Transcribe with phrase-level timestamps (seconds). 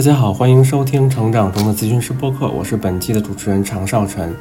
[0.00, 4.34] 大家好，欢迎收听《成长中的咨询师播客》，我是本期的主持人常少晨。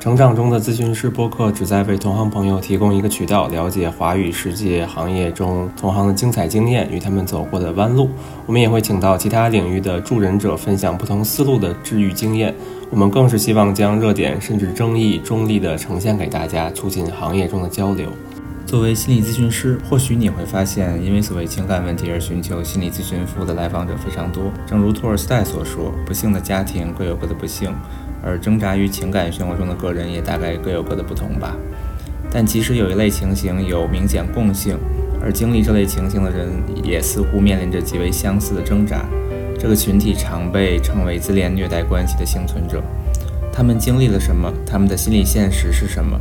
[0.00, 8.08] 成长中的咨询师播客旨在为同行朋友提供一个渠道，了解华语世界行业中同行的精彩经验与他们走过的弯路。
[8.46, 12.54] 我们也会请到其他领域的助人者分享不同思路的治愈经验。
[12.88, 18.08] 我们更是希望将热点甚至争议中立的呈现给大家，促进行业中的交流。
[18.72, 24.50] 作为心理咨询师，或许你会发现，因为所谓情感问题而寻求心理咨询服务的来访者非常多。
[24.66, 27.70] 正如托尔斯泰所说：“不幸的家庭各有各的不幸。”
[28.24, 31.54] 而挣扎于情感漩涡中的个人也大概各有各的不同吧，
[32.30, 34.78] 但其实有一类情形有明显共性，
[35.22, 36.48] 而经历这类情形的人
[36.82, 39.04] 也似乎面临着极为相似的挣扎。
[39.58, 42.82] 这个群体常被称为自恋虐待关系的幸存者。
[43.52, 44.50] 他们经历了什么？
[44.64, 46.18] 他们的心理现实是什么？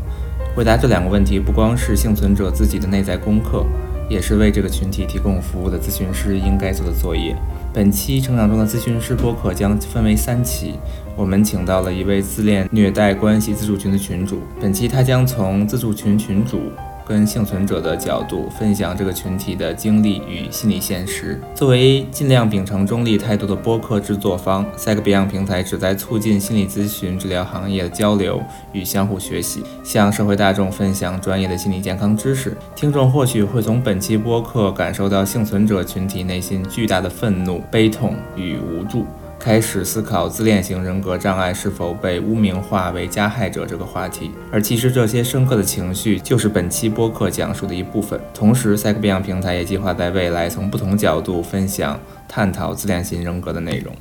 [0.54, 3.66] 回答这两个问题，不光是幸存者自己的内在功课，
[4.10, 7.34] 也是为这个群体提供服务的咨询师应该做的作业。
[7.74, 10.76] 本期成长中的咨询师播客将分为三期，
[11.16, 14.42] 我们请到了一位自恋虐待关系自助群的群主。
[14.60, 16.64] 本期他将从自助群群主。
[17.06, 21.40] 跟幸存者的角度分享这个群体的经历与心理现实。
[21.56, 28.42] 作为尽量秉承中立态度的播客制作方，PsychBeyond 平台旨在促进心理咨询治疗行业的交流
[28.72, 32.56] 与相互学习，向社会大众分享专业的心理健康知识。
[32.76, 39.06] 听众或许会从本期播客感受到幸存者群体内心巨大的愤怒、悲痛与无助。
[39.44, 48.22] 开始思考自恋型人格障碍是否被污名化为加害者这个话题，而其实这些深刻的情绪就是本期播客讲述的一部分。
[48.36, 53.92] 同时赛克变样平台也计划在未来从不同角度分享、探讨自恋型人格的内容。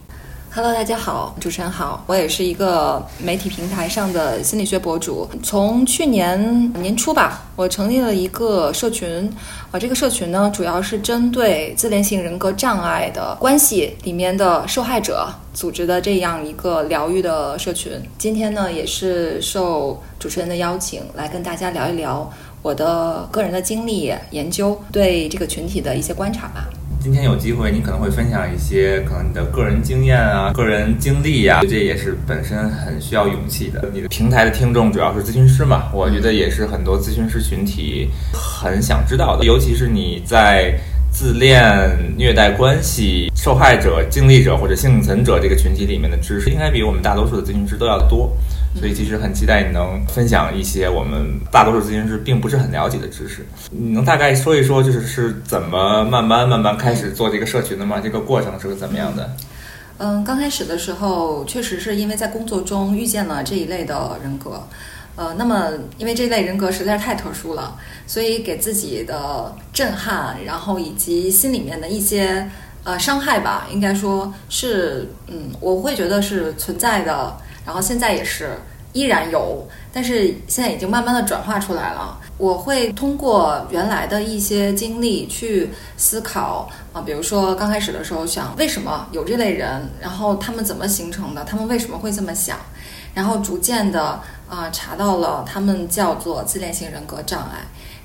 [0.53, 5.29] Hello，大家好，主持人好，我也是一个媒体平台上的心理学博主。
[5.45, 9.33] 从去年年初吧，我成立了一个社群，
[9.71, 17.93] 啊，这个社群呢，主要是针对自恋性人格障碍的关系里面的受害者组织的这样一个疗愈的社群。
[18.19, 22.29] 今天呢，也是受主持人的邀请来跟大家聊一聊
[22.61, 26.69] 我的个人的经历、研究对这个群体的一些观察吧。
[27.03, 33.89] 今天有机会，你可能会分享一些可能你的个人经验啊、个人经历呀，这也是本身很需要勇气的。
[33.95, 40.79] 你的平台的听众主要是咨询师嘛，我觉得也是很多咨询师群体很想知道的，尤其是你在。
[41.13, 41.61] 自恋
[42.17, 48.33] 虐待关系受害者、经历者或者幸存者这个群体里面的知识，应该比我们大多数的咨询师都要多，
[48.79, 53.45] 所以其实很期待你能分享一些我们大多数咨询师并不是很了解的知识。
[53.71, 58.01] 你能大概说一说，就是是怎么慢慢慢慢开始做这个社群的吗？
[58.01, 59.31] 这个过程是个怎么样的？
[59.99, 64.63] 嗯，刚开始的时候，确实是因为在工作中遇见了这一类的人格。
[65.17, 67.77] 呃，那么因为这类人格实在是太特殊了，
[68.07, 72.49] 所以给自己的震撼，然后以及心里面的一些
[72.85, 78.59] 呃伤害吧，应该说是，嗯，我会觉得是存在的，然后现在也是
[78.93, 82.19] 依然有，但是现在已经慢慢的转化出来了。
[82.39, 92.59] 我会通过原来的一些经历去思考啊，比如说刚开始的时候想为什么有这类人，然后他们怎么形成的，他们为什么会这么想，
[93.15, 94.21] 然后逐渐的。
[94.51, 97.59] 啊，查到了，他们叫做自恋型人格障碍。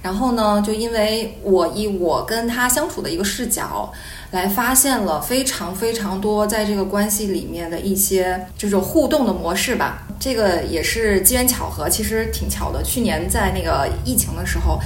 [0.04, 3.92] 然后呢，就因为我以我跟他相处的一个视角，
[4.32, 10.04] 来发现了非常非常多在这个关系里面的一些就是互动的模式吧。
[10.20, 12.82] 这个也是机缘巧合，其实挺巧的。
[12.84, 14.80] 去年在那个疫情的时候，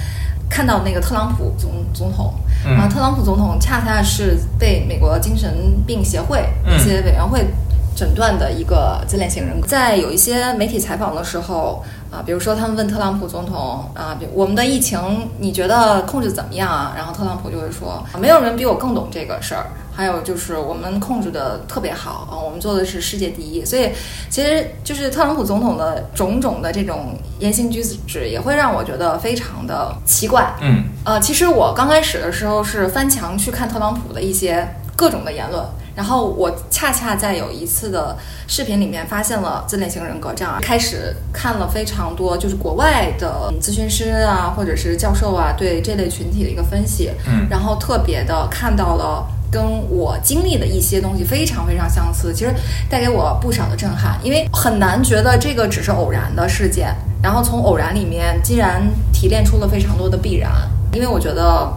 [0.48, 2.34] 看到那个特朗普总总统，
[2.64, 7.46] 然后特朗普总统恰恰是被美国精神病协会一些委员会。
[7.96, 16.94] 诊断的一个自恋型人格，在有一些媒体采访的时候啊，比如说他们问特朗普总统啊，我们的疫情你觉得控制怎么样啊？
[16.96, 19.66] 然后特朗普就会说，没有人比我更懂这个事儿。
[19.92, 23.62] 还有就是我们控制的特别好啊，我们做的是世界第一。
[23.64, 23.90] 所以
[24.30, 30.54] 其实就是特朗普总统的种种的这种言行举止，也会让我觉得非常的奇怪。
[30.62, 35.62] 嗯，呃，其实我刚开始的时候是翻墙去看特朗普的一些各种的言论。
[35.94, 38.16] 然后我恰恰在有一次的
[38.46, 52.54] 视频里面发现了自恋型人格障碍，开始看了非常多就是国外的咨询师啊，或者是教授啊对这类群体的一个分析，嗯，然后特别的看到了跟我经历的一些东西非常非常相似，其实
[52.88, 58.82] 带给我不少的震撼，因为很难觉得这个只是偶然的事件，然后从偶然里面竟然
[59.12, 60.50] 提炼出了非常多的必然，
[60.92, 61.68] 因为我觉得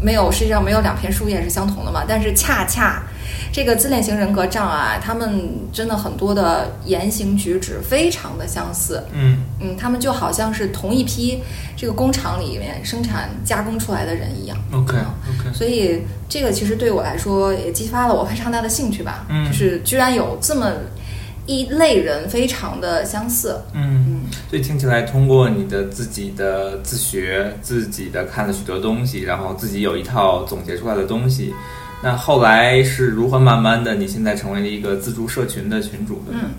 [0.00, 3.02] 没有世界上没有两片树叶是相同的嘛，但是恰恰。
[3.52, 5.42] 这个自恋型人格障碍，他们
[5.72, 9.02] 真的很多的言行举止非常的相似。
[9.12, 11.40] 嗯嗯，他们就好像是同一批
[11.76, 14.56] 这个工厂里面生产加工出来的人一样。
[14.72, 19.26] ，OK 嗯 OK，所以这个其实对我来说也激发了我非常大的兴趣吧。
[19.28, 20.72] 嗯就是居然有这么
[21.46, 23.58] 一类人非常的相似。
[23.72, 24.20] 嗯嗯，
[24.50, 31.54] 所以听起来，通过你的自己的自学，自己的看了许多东西，然后自己有一套总结出来的东西，
[32.02, 36.40] 那后来是如何慢慢的，你现在成为了一个自助社群的群主的呢？
[36.44, 36.50] 嗯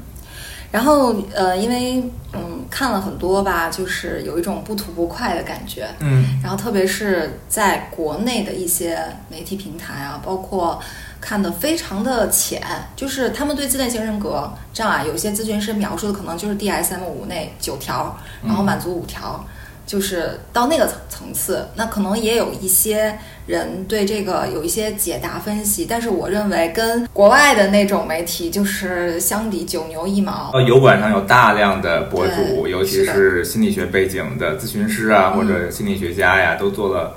[0.71, 1.99] 然后呃，因为
[2.31, 5.87] 嗯看了很多吧，就是有一种不吐不快的感觉。
[5.99, 10.79] 嗯然后特别是在国内的一些媒体平台啊，包括
[11.19, 12.61] 看的非常的浅，
[12.95, 18.15] 就是他们对自恋型人格障碍，有些咨询师描述的可能就是 DSM 五内九条，
[18.45, 19.43] 然后满足五条。
[19.89, 30.51] 就是到那个层层次，那可能也有一些人对这个有一些解答分析，但是我认为跟国外的那种媒体就是相比九牛一毛。
[30.53, 37.15] 呃，油管上有大量的博主，尤其是心理学背景的咨询师啊，嗯或者心理学家呀，都做了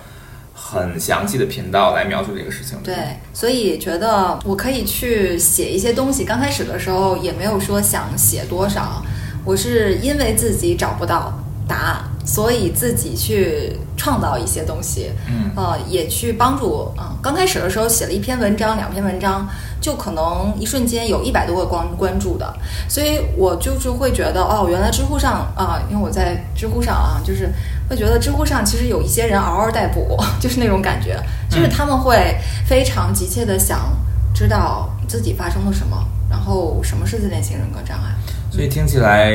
[0.54, 2.78] 很详细的频道来描述这个事情。
[2.82, 2.94] 对，
[3.34, 6.24] 所以觉得我可以去写一些东西。
[6.24, 9.04] 刚开始的时候也没有说想写多少，
[9.44, 11.38] 我是因为自己找不到
[11.68, 15.50] 答案，所以自己去创造一些东西，嗯。
[15.54, 19.46] 呃，也去帮助啊、刚开始的时候写了一篇文章、两篇文章，
[19.82, 22.54] 就可能一瞬间有一百多个关关注的，
[22.88, 27.52] 所以我就是会觉得哦，原来知乎上啊、因为我在知乎上啊，就是
[27.86, 32.34] 会觉得知乎上其实有一些人嗷嗷待哺，就是那种感觉，就是他们会
[32.66, 33.94] 非常急切的想
[34.34, 38.14] 知道自己发生了什么，然后什么是自恋型人格障碍。
[38.50, 39.30] 所以听起来，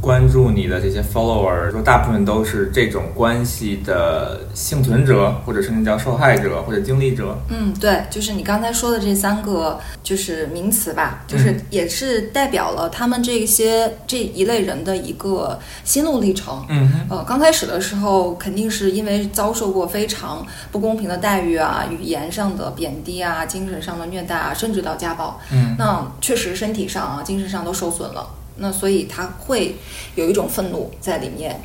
[0.00, 7.38] 关注你的这些 follower，说大部分都是这种关系的幸存者，或者甚至叫受害者或者经历者。
[7.48, 16.64] 嗯，对，就是你刚才说的这三个就是名词吧，就是嗯也是代表了他们这些这一类人的一个心路历程。
[16.68, 25.38] 嗯哼，呃，刚开始的时候肯定是因为遭受过非常不公平的待遇啊，语言上的贬低啊，精神上的虐待啊，甚至到家暴。
[25.52, 28.26] 嗯那确实身体上啊、精神上都受损了。
[28.60, 29.74] 那所以他会
[30.14, 31.60] 有一种愤怒在里面。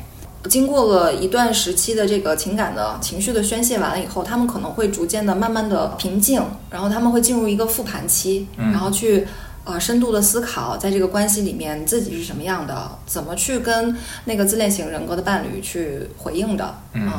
[0.48, 6.40] 经过了一段时期的这个情感的情绪的宣泄完了以后，他们可能会逐渐的、慢慢的平静，
[6.70, 9.26] 然后他们会进入一个复盘期，嗯然后去
[9.64, 17.10] 呃深度的思考，在这个关系里面自己是什么样的，怎么去跟那个自恋型人格的伴侣去回应的，嗯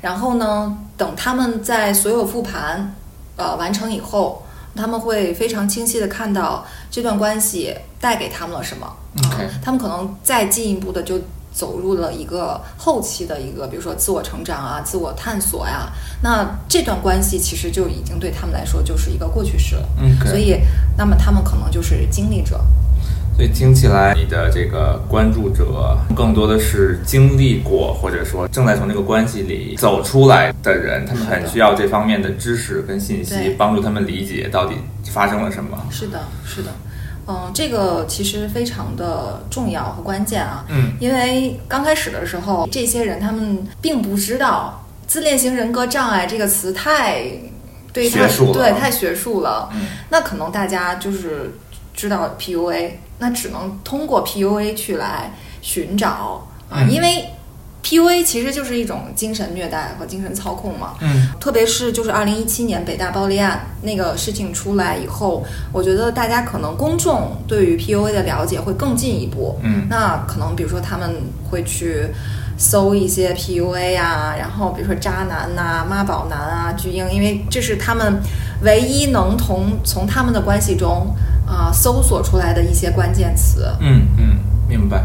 [0.00, 2.94] 然后呢，等他们在所有复盘
[3.36, 4.42] 呃完成以后，
[4.74, 8.86] 他们会非常清晰的看到这段关系带给他们了什么。
[8.86, 8.96] 啊
[9.62, 11.20] 他们可能再进一步的就
[11.52, 15.90] 走入了一个后期的一个，比如说自我成长啊、自我探索呀、
[16.22, 19.88] 那这段关系其实就已经对他们来说就是一个过去式了。
[20.26, 20.60] 所以，
[20.96, 22.60] 那么他们可能就是经历者。
[23.36, 34.74] 所以听起来，你的这个关注者更多的是经历过，或者说正在从这个关系里走出来的人，他们很需要这方面的知识跟信息，帮助他们理解到底
[35.06, 35.78] 发生了什么。
[35.90, 36.70] 是的，是的。
[37.26, 40.64] 嗯，这个其实非常的重要和关键啊。
[40.68, 47.22] 嗯因为刚开始的时候，这些人他们并不知道“自恋型人格障碍”这个词太
[47.92, 49.70] 对他学术了对太学术了。
[49.72, 51.54] 嗯那可能大家就是
[51.94, 52.90] 知道 PUA，
[53.20, 55.32] 那只能通过 PUA 去来
[55.62, 57.26] 寻找啊，嗯因为
[57.82, 60.94] PUA 其实就是一种精神虐待和精神操控嘛。
[61.00, 69.58] 嗯特别是就是二零一七年北大暴力案那个事情出来以后，我觉得大家可能公众对于 PUA 的了解会更进一步。
[69.62, 72.08] 嗯那可能比如说他们会去
[72.58, 78.20] 搜一些 PUA 啊，然后比如说渣男呐、妈宝男啊、巨婴，因为这是他们
[78.62, 81.06] 唯一能从从他们的关系中
[81.50, 83.66] 啊、搜索出来的一些关键词。
[83.80, 84.36] 嗯嗯，
[84.68, 85.02] 明白。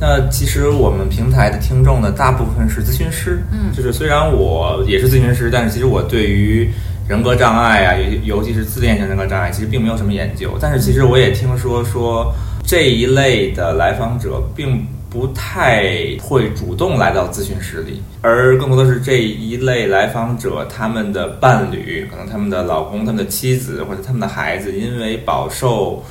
[0.00, 6.70] 那其实我们平台的听众呢，大部分是咨询师，嗯就是虽然我也是咨询师，但是其实我对于
[7.08, 10.56] 人格障碍啊，尤尤其是自恋型人格障碍，其实并没有什么研究。
[10.60, 12.32] 但是其实我也听说说
[12.64, 26.04] 这一类的来访者并不太会主动来到咨询室里，而更多的是这一类来访者他们的伴侣，可能他们的老公、他们的妻子或者他们的孩子，因为饱受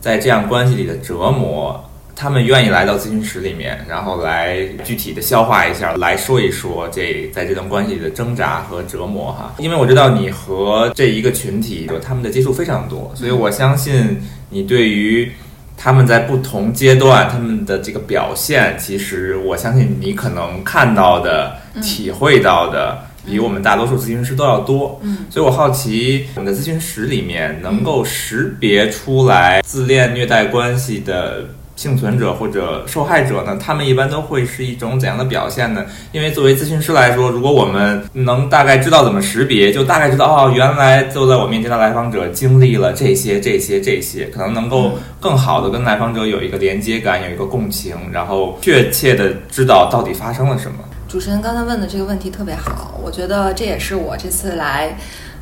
[0.00, 1.78] 在这样关系里的折磨，
[2.14, 9.54] 他们愿意来到咨询室里面，然后来具体的消化一下，来说一说这在这段关系里的挣扎和折磨哈。
[9.58, 15.30] 因为我知道你和这一个群体他们的接触非常多，所以我相信你对于
[15.76, 22.98] 他们在不同阶段他们的这个表现，其实我相信你可能看到的、体会到的。
[23.28, 25.00] 比我们大多数咨询师都要多。
[25.02, 31.44] 嗯，所以我好奇，我们的咨询室里面能够识别出来自恋虐待关系的。
[31.76, 35.84] 幸存者或者受害者呢，他们一般都会是一种怎样的表现呢？
[36.10, 50.78] 因为作为咨询师来说，如果我们能大概知道怎么识别，就大概知道哦，原来坐在我面前的来访者经历了这些、这些、这些，可能能够更好的跟来访者有一个连接感，有一个共情，然后确切的知道到底发生了什么。
[51.08, 54.96] 主持人刚才问的这个问题特别好，我觉得这也是我这次来。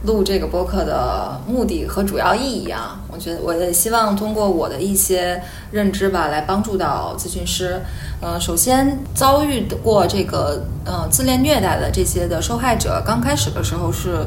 [0.05, 7.81] 录这个播客的目的和主要意义啊，我觉得我也希望通过我的一些认知吧，来帮助到咨询师。
[8.21, 14.27] 嗯，首先遭遇过这个呃自恋虐待的这些的受害者，刚开始的时候是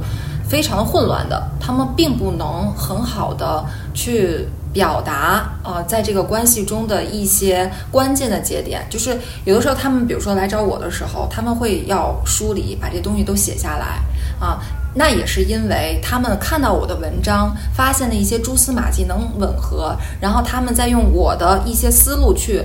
[0.50, 9.16] 非常混乱的，他们并不能很好的去表达呃在这个关系中的一些关键的节点，就是
[9.46, 14.00] 有的时候他们比如说来找我的时候，他们会要梳理，把这东西都写下来
[14.40, 14.60] 啊。
[14.98, 22.64] 那也是因为他们看到我的文章，发现了一些蛛丝马迹能吻合，然后他们再用我的一些思路去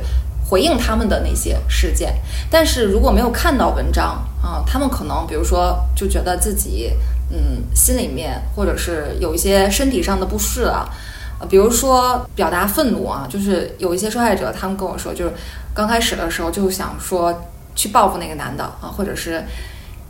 [0.49, 2.15] 回应他们的那些事件。
[2.51, 6.93] 但是如果没有看到文章啊，他们可能比如说就觉得自己
[7.31, 10.89] 嗯心里面或者是有一些身体上的不适啊，
[11.51, 15.33] 比如说表达愤怒啊，就是有一些受害者他们跟我说，就是
[15.75, 17.43] 刚开始的时候就想说
[17.75, 19.45] 去报复那个男的啊，或者是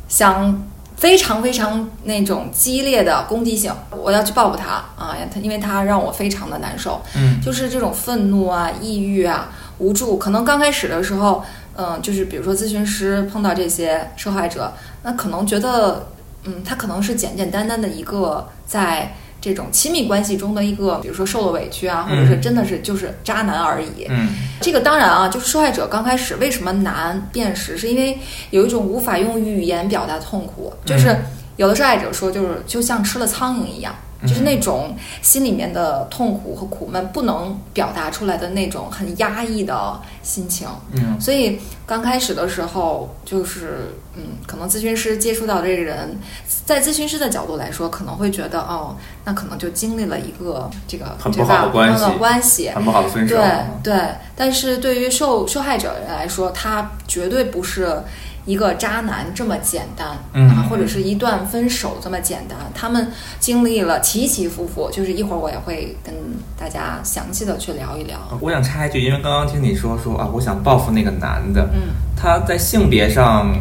[0.09, 0.62] 想。
[1.03, 5.17] 非常非常那种激烈的攻击性，我要去报复他啊！
[5.35, 10.17] 他因为他让我非常的难受，嗯，就是这种愤怒啊、抑郁啊、无助。
[10.17, 11.43] 可能刚开始的时候，
[11.75, 16.07] 嗯，就是比如说咨询师碰到这些受害者，那可能觉得，
[16.45, 19.17] 嗯，他可能是简简单单的一个在。
[19.43, 24.07] 这种亲密关系中的一个，比如说受了委屈啊，或者是真的是就是渣男而已。
[24.09, 24.29] 嗯，
[24.61, 28.17] 这个当然啊，就是受害者刚开始为什么难辨识，是因为
[28.51, 31.15] 有一种无法用语言表达痛苦，就是
[31.57, 33.93] 有的受害者说，就是就像吃了苍蝇一样。
[34.26, 46.17] 就是那种心里面的痛苦和苦闷不能表达出来的那种很压抑的心情，嗯，所以刚开始的时候就是，嗯，可能咨询师接触到这个人，
[46.64, 51.71] 在咨询师的角度来说，可能会觉得，哦，那可能就经历了一个这个很不好的
[52.19, 53.45] 关系，很不好的分手，对
[53.83, 58.00] 对，但是对于受受害者来说，他绝对不是。
[58.45, 60.09] 一个渣男这么简单
[60.49, 63.07] 啊，或者是一段分手这么简单，他们
[63.39, 66.13] 经历了起起伏伏，就是一会儿我也会跟
[66.59, 68.19] 大家详细的去聊一聊。
[68.41, 73.55] 我想插一句，因为刚刚听你说说啊，我想报复那个男的，嗯，他在性别上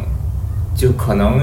[0.76, 1.38] 就可能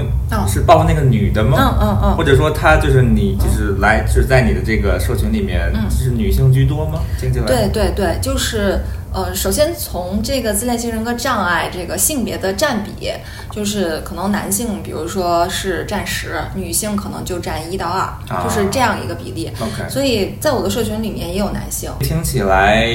[0.46, 1.56] 是报复那个女的吗？
[1.80, 7.00] 嗯嗯嗯，或者说他就是你就是来就是在你的这个社群里面就是女性居多吗？
[7.18, 8.78] 听起来对对对，就是。
[9.12, 13.10] 呃，首先从这个自恋型人格障碍这个性别的占比，
[13.50, 19.50] 就是可能男性，比如说是占十，女性可能就占一到二，就是这样一个比例。
[19.60, 21.90] OK，所以在我的社群里面也有男性。
[22.00, 22.86] 听起来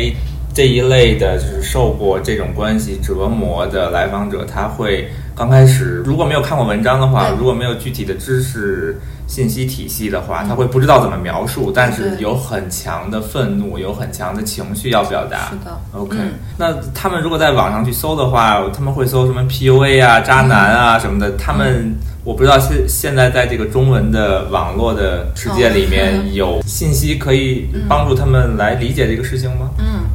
[0.54, 8.98] 这一类的就是受过这种关系折磨的来访者，他会刚开始如果没有看过文章的话，如果没有具体的知识。
[9.28, 15.50] 信息体系的话，他会不知道怎么描述，但是有很强的愤怒，有很强的情绪要表达。
[15.50, 16.16] 是的，OK。
[16.58, 21.32] 那他们如果在网上去搜的话，他们会搜什么 PUA 啊、渣男啊什么的。
[21.38, 29.70] 他们我不知道现现在在这个中文的网络的世界里面 有信息可以帮助他们来理解这个事情吗？
[29.80, 30.06] 嗯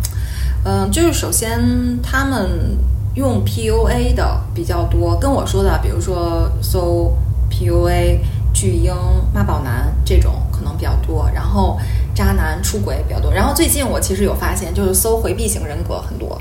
[0.64, 1.58] 嗯，就是首先
[2.00, 2.78] 他们
[3.14, 7.12] 用 PUA 的比较多，跟我说的，比如说搜
[7.50, 8.18] PUA。
[8.60, 8.94] 巨婴、
[9.32, 11.78] 妈宝男这种可能比较多，然后
[12.14, 13.32] 渣男出轨比较多。
[13.32, 16.38] 然后最近我其实有发现，就是搜回避型人格很多。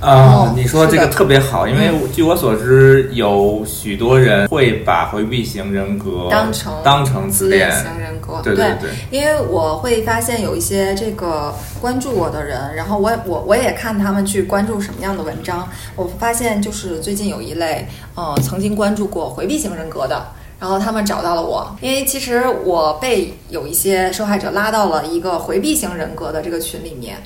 [0.00, 8.40] 啊，你说这个特别好，因为据我所知，有许多人会把回避型人格当成当成自恋型人格。
[8.42, 15.68] 对对对，因为我会发现有一些这个关注我的人，然后我我我也看他们去关注什么样的文章。
[15.94, 17.86] 我发现就是最近有一类，
[18.16, 20.20] 呃，曾经关注过回避型人格的。
[20.60, 27.16] 然后他们找到了我，因为其实我被有一些受害者拉到了一个回避型人格的这个群里面，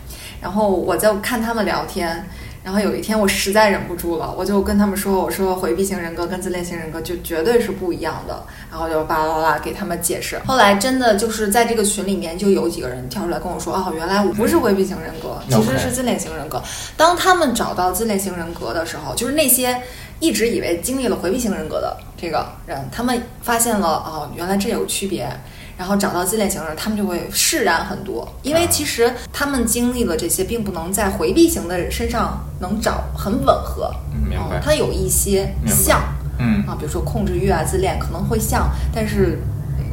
[0.41, 2.25] 然后我在看他们聊天，
[2.63, 10.39] 然后有一天我实在忍不住了，我就跟他们说，我说回避型人格跟自恋型人格就绝对是不一样的，然后就巴拉巴拉给他们解释。
[10.47, 16.63] 后来真的就是在这个群里面就有几个人跳出来跟我说，哦，原来我不是回避型人格，其实是自恋型人格。
[16.97, 19.77] 当他们找到自恋型人格的时候，就是那些。
[20.21, 25.29] 一直以为经历了回避型人格的这个人，他们发现了哦，原来这有区别，
[25.77, 28.27] 然后找到自恋型人，他们就会释然很多。
[28.43, 33.93] 因为其实他们经历了这些，并不能在回避型的人身上能找很吻合。
[34.29, 34.61] 明白？
[34.65, 36.01] 它有一些像，
[36.39, 39.41] 嗯啊，比如说控制欲啊、自恋可能会像，但是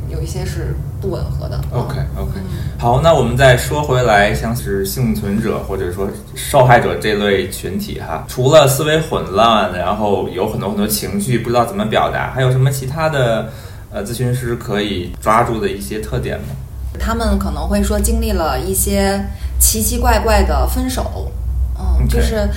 [0.10, 1.60] 有一些是不吻合的。
[1.72, 2.24] OK 嗯。
[2.24, 2.32] OK，
[2.78, 13.50] 好，那我们再说回来，像是幸存者或者说受害者这类群体哈，除了思维混乱，然后有很多很多情绪不知道怎么表达，还有什么其他的
[13.92, 16.56] 呃咨询师可以抓住的一些特点吗？
[17.00, 19.26] 他们可能会说经历了一些
[19.58, 21.32] 奇奇怪怪的分手，
[21.80, 22.48] 嗯就是，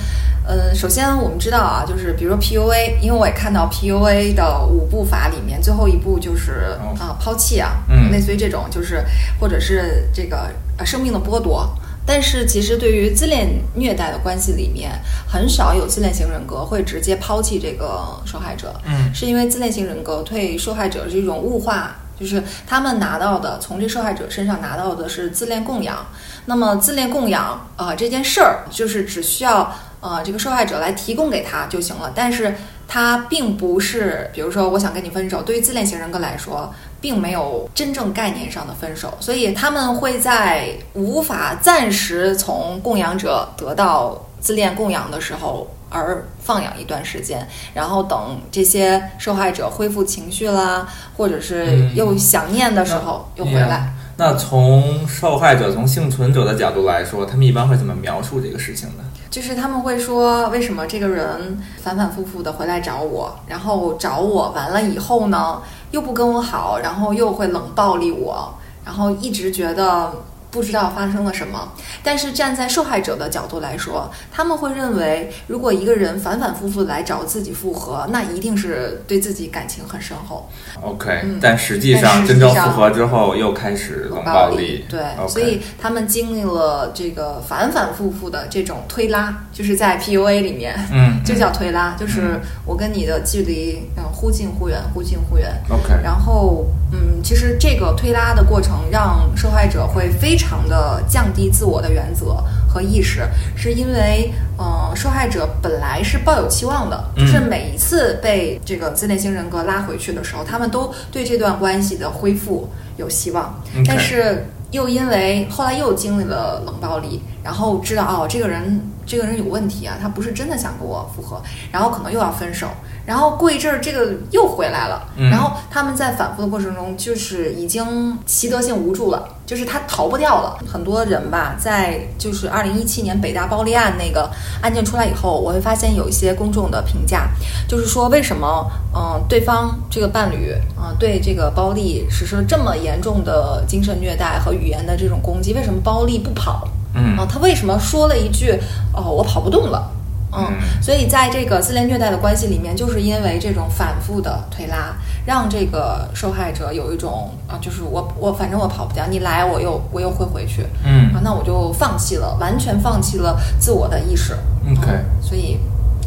[0.47, 9.03] 呃，首先我们知道啊，就是比如说 PUA，因为我也看到 PUA 的五步法里面最后一步就是哦啊、抛弃啊，嗯类似于这种，就是
[9.39, 11.67] 或者是这个呃生命的剥夺。
[12.07, 14.91] 但是其实对于自恋虐待的关系里面，
[15.27, 26.05] 很少有自恋型人格会直接抛弃这个受害者，嗯是因为自恋型人格对受害者是一种物化，就是他们拿到的从这受害者身上拿到的是自恋供养。
[26.45, 27.43] 那么自恋供养
[27.75, 29.73] 啊、呃这件事儿，就是只需要
[30.05, 32.55] 呃这个受害者来提供给他就行了，但是
[32.87, 36.73] 他并不是，比如说我想跟你分手，对于自恋型人格来说。
[37.01, 53.93] 并没有真正概念上的分手，所以他们会在无法暂时从供养者得到自恋供养的时候而放养一段时间，然后等这些受害者恢复情绪啦，或者是嗯又想念的时候又回来。
[54.17, 59.03] 那从受害者、从幸存者的角度来说，他们一般会怎么描述这个事情呢？
[59.29, 68.53] 就是他们会说，为什么这个人反反复复的回来找我，然后找我完了以后呢，又不跟我好，然后又会冷暴力我，
[68.85, 70.13] 然后一直觉得
[70.55, 71.73] 不知道发生了什么。
[72.01, 80.49] 但是站在受害者的角度来说，他们会认为，如果一个人反反复复来找自己复合，那一定是对自己感情很深厚。
[80.81, 95.49] OK，、嗯但实际上真正复合之后又开始冷暴力，对所以他们经历了这个反反复复的这种推拉，就是在 PUA 里面， 嗯，就叫推拉，就是我跟你的距离，嗯，忽近忽远，忽近忽远。
[95.69, 103.21] OK，然后，嗯，其实这个推拉的过程让受害者会非常的降低自我的原则和意识，
[103.55, 113.57] 是因为，呃，受害者本来是抱有期望的，嗯就是每一次被这个自恋型人格拉回去的时候，他们都对这段关系的恢复有希望
[113.87, 121.41] 但是又因为后来又经历了冷暴力，然后知道哦，这个人这个人有问题啊，他不是真的想跟我复合，
[121.71, 122.67] 然后可能又要分手，
[123.05, 130.57] 然后过一阵儿这个又回来了，嗯然后他们在反复的过程中，就是已经习得性无助了，就是他逃不掉了。
[130.67, 134.29] 很多人吧，在就是二零一七年北大暴力案那个
[134.61, 137.29] 案件出来以后，我会发现有一些公众的评价，
[137.67, 138.65] 就是说为什么
[138.97, 146.67] 嗯、对方这个伴侣啊、对这个包丽实施了这么严重的精神虐待和语言的这种攻击，为什么包丽不跑？
[146.95, 148.59] 嗯啊，他为什么说了一句
[148.93, 149.91] 哦，我跑不动了？
[150.31, 164.33] 嗯，嗯所以在这个自恋虐待的关系里面，就是因为这种反复的推拉，让这个受害者有一种啊，就是我我反正我跑不掉，你来我又我又会回去，嗯啊，那我就放弃了，完全放弃了自我的意识。
[164.65, 165.59] OK 嗯所以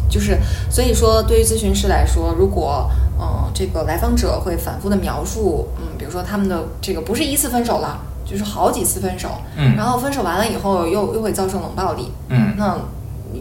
[0.09, 0.39] 就是
[0.71, 12.77] 所以说，对于咨询师来说，如果嗯、呃这个来访者会反复的描述，嗯，比如说他们的这个不是一次分手了，就是好几次分手，嗯然后分手完了以后又又会造成冷暴力，嗯，那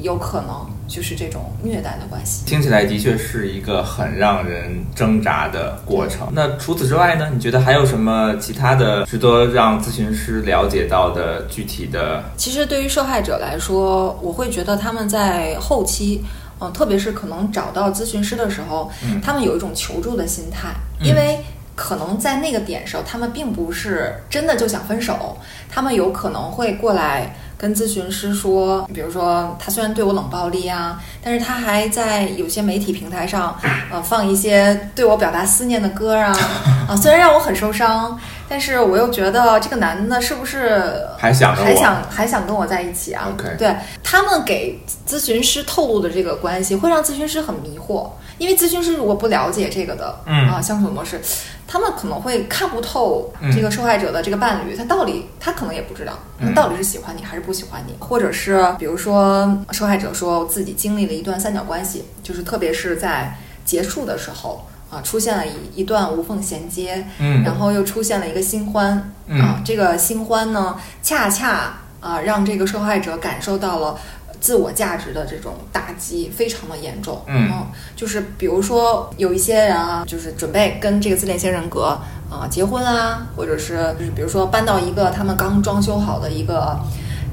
[0.02, 2.45] 有可能就是这种虐待的关系。
[2.45, 6.28] 听起来的确是一个很让人挣扎的过程。
[6.34, 7.30] 那除此之外呢？
[7.34, 12.23] 你觉得还有什么其他的值得让咨询师了解到的具体的？
[12.38, 16.23] 其实对于受害者来说，我会觉得他们在后期，
[16.60, 20.69] 嗯、特别是可能找到咨询师的时候，嗯他们有一种求助的心态，
[21.00, 21.39] 嗯因为
[21.78, 25.38] 可能在那个点上，他们并不是真的就想分手，
[25.70, 27.34] 他们有可能会过来。
[27.60, 33.60] 跟咨询师说，比如说他虽然对我冷暴力啊，但是他还在有些媒体平台上，
[33.92, 36.32] 呃，放一些对我表达思念的歌啊，
[36.88, 38.16] 啊，虽然让我很受伤，
[38.48, 50.48] 但是我又觉得这个男的是不是还想还想还想跟我在一起啊？OK 对他们给咨询师透露的这个关系，会让咨询师很迷惑，因为咨询师如果不了解这个的，嗯。
[50.48, 51.20] 啊相处模式，
[51.67, 53.51] 他们可能会看不透嗯。
[53.53, 56.47] 这个受害者的这个伴侣，他到底他可能也不知道，嗯。
[56.47, 64.65] 他到底是喜欢你还是不喜欢你，或者是比如说受害者说自己经历了一段三角关系，就是特别是在结束的时候。
[64.89, 67.43] 啊，出现了一一段无缝衔接，嗯。
[67.43, 69.41] 然后又出现了一个新欢，嗯。
[69.41, 73.99] 啊，这个新欢呢，恰恰啊让这个受害者感受到了
[74.39, 77.21] 自我价值的这种打击，非常的严重。
[77.28, 86.80] 嗯就是比如说有一些人啊，就是准备跟这个自恋型人格啊结婚啊，或者是就是比如说搬到一个他们刚装修好的一个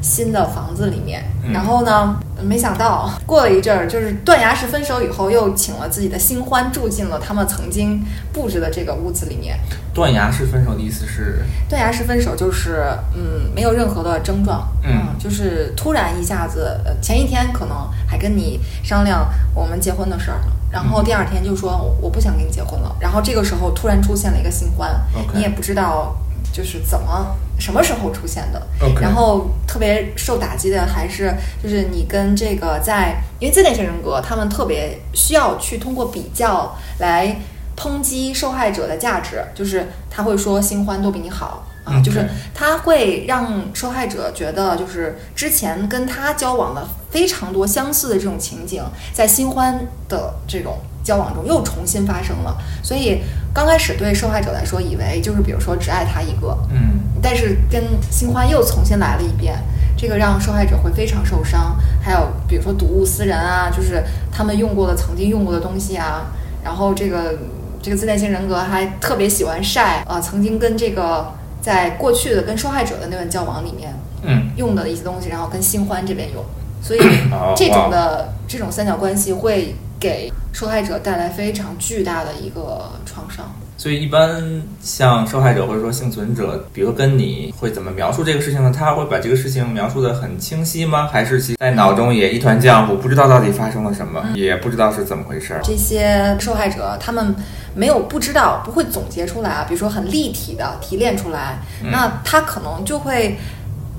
[0.04, 1.24] 新的房子里面。
[1.42, 1.52] 嗯。
[1.52, 9.58] 然后呢，没想到过了一阵儿，就是断崖式分手以后，又请了自己的新欢住进了他们曾经布置的这个屋子里面。
[9.94, 15.14] 断崖式分手的意思是，断崖式分手就是，嗯，没有任何的症状，嗯。
[15.18, 25.00] 就是突然一下子，呃，前一天可能还跟你商量我们结婚的事儿呢，然后第二天就说我我不想跟你结婚了，然后这个时候突然出现了一个新欢
[25.32, 26.14] 你也不知道
[26.52, 28.66] 就是怎么什么时候出现的
[29.00, 37.40] 然后特别受打击的还是就是你跟这个在，因为自恋型人格，他们特别需要去通过比较来
[37.76, 41.66] 抨击受害者的价值，就是他会说新欢都比你好。
[41.84, 52.56] 啊就是他会让受害者觉得，就是之前跟他交往的非常多相似的这种情景，在新欢的这种交往中又重新发生了。
[52.82, 53.20] 所以
[53.52, 59.56] 刚开始对受害者来说，以为就是比如说只爱他一个，嗯但是跟新欢又重新来了一遍，
[59.96, 61.76] 这个让受害者会非常受伤。
[62.02, 66.32] 还有比如说睹物思人啊，就是他们用过的、曾经用过的东西啊，
[66.64, 67.38] 然后这个
[67.80, 76.44] 这个自恋型人格还特别喜欢晒啊、曾经跟这个在过去的跟受害者的那段交往里面嗯用的一些东西，然后跟新欢这边用，
[76.82, 77.00] 所以
[77.32, 83.50] 哦这种的这种三角关系会给受害者带来非常巨大的一个创伤。
[83.76, 88.72] 所以一般像受害者或者说幸存者，比如说跟你会怎么描述这个事情呢？
[88.74, 91.08] 他会把这个事情描述的很清晰吗？
[91.10, 95.60] 还是其在脑中也一团浆糊，不知道到底发生了什么，也不知道是怎么回事儿？
[95.64, 97.34] 这些受害者他们
[97.74, 103.36] 没有不知道，不会总结出来啊，比如说很立体的提炼出来，嗯那他可能就会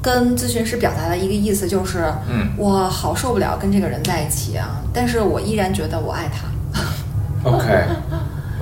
[0.06, 6.46] 跟咨询师表达的一个意思就是，嗯我好受不了跟这个人在一起啊，但是我依然觉得我爱他。
[7.50, 7.66] OK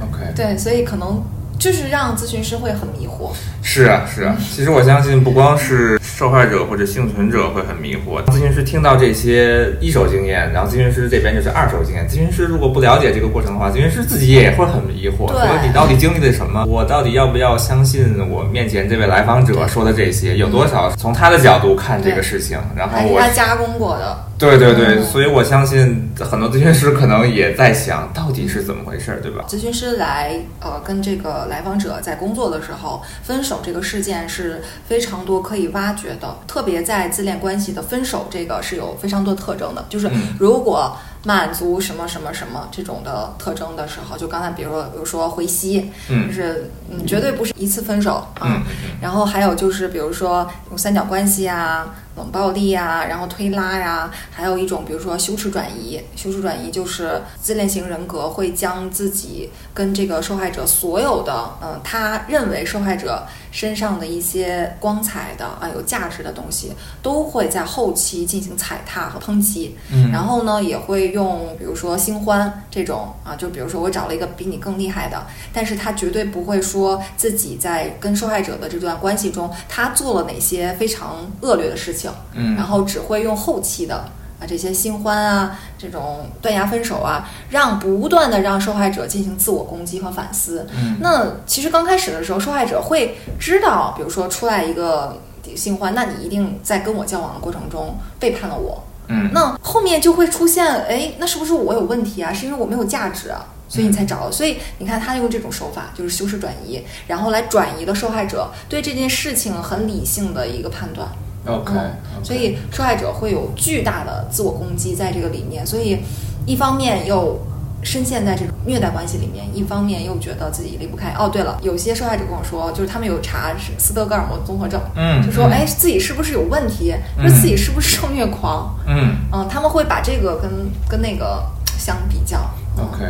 [0.02, 1.22] OK，对，所以可能
[1.60, 3.32] 就是让咨询师会很迷惑。
[3.62, 4.38] 是啊是啊。
[4.40, 12.08] 其实我相信，不光是受害者或者幸存者会很迷惑，咨询师听到这些一手经验，然后咨询师这边就是二手经验。
[12.08, 16.64] 咨询师如果不了解这个过程的话，咨询师自己也会很迷惑，对说你到底经历了什么？
[16.66, 20.38] 我到底要不要相信我面前这位来访者说的这些？
[20.38, 22.60] 有多少从他的角度看这个事情？
[22.76, 25.04] 然后我他加工过的，对对对，嗯。
[25.04, 29.46] 所以我相信很多咨询师可能也在想，到底是怎么回事儿，对吧？
[29.48, 40.36] 咨询师来呃跟这个来访者在工作的时候，分手这个事件是非常多可以挖掘的，特别在自恋关系的分手这个是有非常多特征的，就是嗯。
[40.40, 46.28] 如果满足什么什么什么这种的特征的时候，就刚才比如说比如说回吸，嗯。
[46.28, 48.62] 就是嗯绝对不是一次分手啊，嗯。
[49.02, 56.02] 然后还有就是，比如说用三角关系啊、冷暴力呀，然后推拉呀，还有一种比如说羞耻转移。
[56.16, 66.72] 羞耻转移就是自恋型人格会将自己跟这个受害者所有的，嗯、他认为受害者身上的一些光彩的啊、有价值的东西，
[67.02, 69.76] 都会在后期进行踩踏和抨击。
[69.92, 82.03] 嗯然后呢，也会用比如说新欢这种啊，就比如说我找了一个比你更厉害的，但是他绝对不会说自己在跟受害者的这段关系中，他做了哪些非常恶劣的事情，
[82.34, 83.96] 嗯然后只会用后期的
[84.40, 90.68] 啊这些新欢啊，这种断崖分手啊，让不断的让受害者进行自我攻击和反思。
[90.76, 95.18] 嗯那其实刚开始的时候，受害者会知道，比如说出来一个
[95.56, 98.84] 新欢，那你一定在跟我交往的过程中背叛了我。
[99.08, 102.32] 嗯那后面就会出现，哎，那是不是我有问题啊？
[102.32, 104.32] 是因为我没有价值啊，所以你才找我。
[104.32, 111.10] 所以你看，他用这种手法就是修饰转移，然后来转移了受害者对这件事情很理性的一个判断。
[111.46, 116.00] OK，嗯所以受害者会有巨大的自我攻击在这个里面，所以
[116.46, 117.40] 一方面又
[117.84, 121.14] 深陷在这种虐待关系里面，一方面又觉得自己离不开。
[121.20, 125.52] 哦，对了，有些受害者跟我说，就是他们有查斯德哥尔摩综合症，嗯就说嗯。
[125.52, 127.28] 哎自己是不是有问题，嗯。
[127.28, 129.18] 说自己是不是受虐狂，嗯。
[129.34, 130.50] 嗯，他们会把这个跟
[130.88, 131.44] 跟那个
[131.78, 132.40] 相比较。
[132.78, 133.04] OK，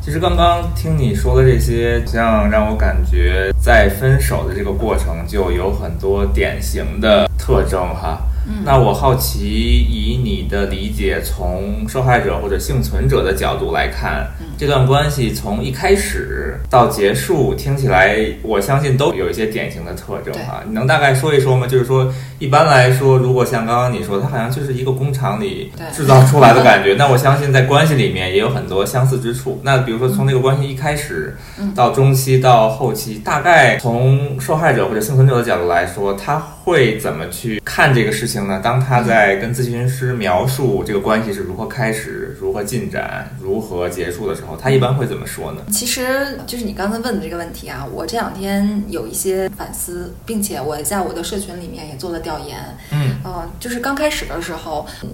[0.00, 8.20] 其实刚刚听你说的这些，这样让我感觉在分手的这个过程就有很多典型的特征哈。
[8.50, 20.64] 嗯那我好奇，以你的理解，从受害者或者幸存者的角度来看，嗯这段关系从一开始到结束，听起来我相信都有一些典型的特征啊。
[20.66, 21.64] 你能大概说一说吗？
[21.64, 29.60] 就是说，一般来说，如果像刚刚你说，它好像就是一个工厂里制造出来的感觉， 那我相信在关系里面也有很多相似之处。
[29.62, 38.60] 那比如说从这个关系一开始嗯到中期到后期，大概从受害者或者幸存者的角度来说，他会怎么去看这个事情呢？
[38.60, 45.62] 当他在跟咨询师描述这个关系是如何开始，如何进展、如何结束的时候，他一般会怎么说呢？
[45.70, 52.58] 其实就是你刚才问的这个问题啊，我这两天有一些反思，并且我在我的社群里面也做了调研。
[52.90, 55.08] 嗯，呃，就是刚开始的时候，嗯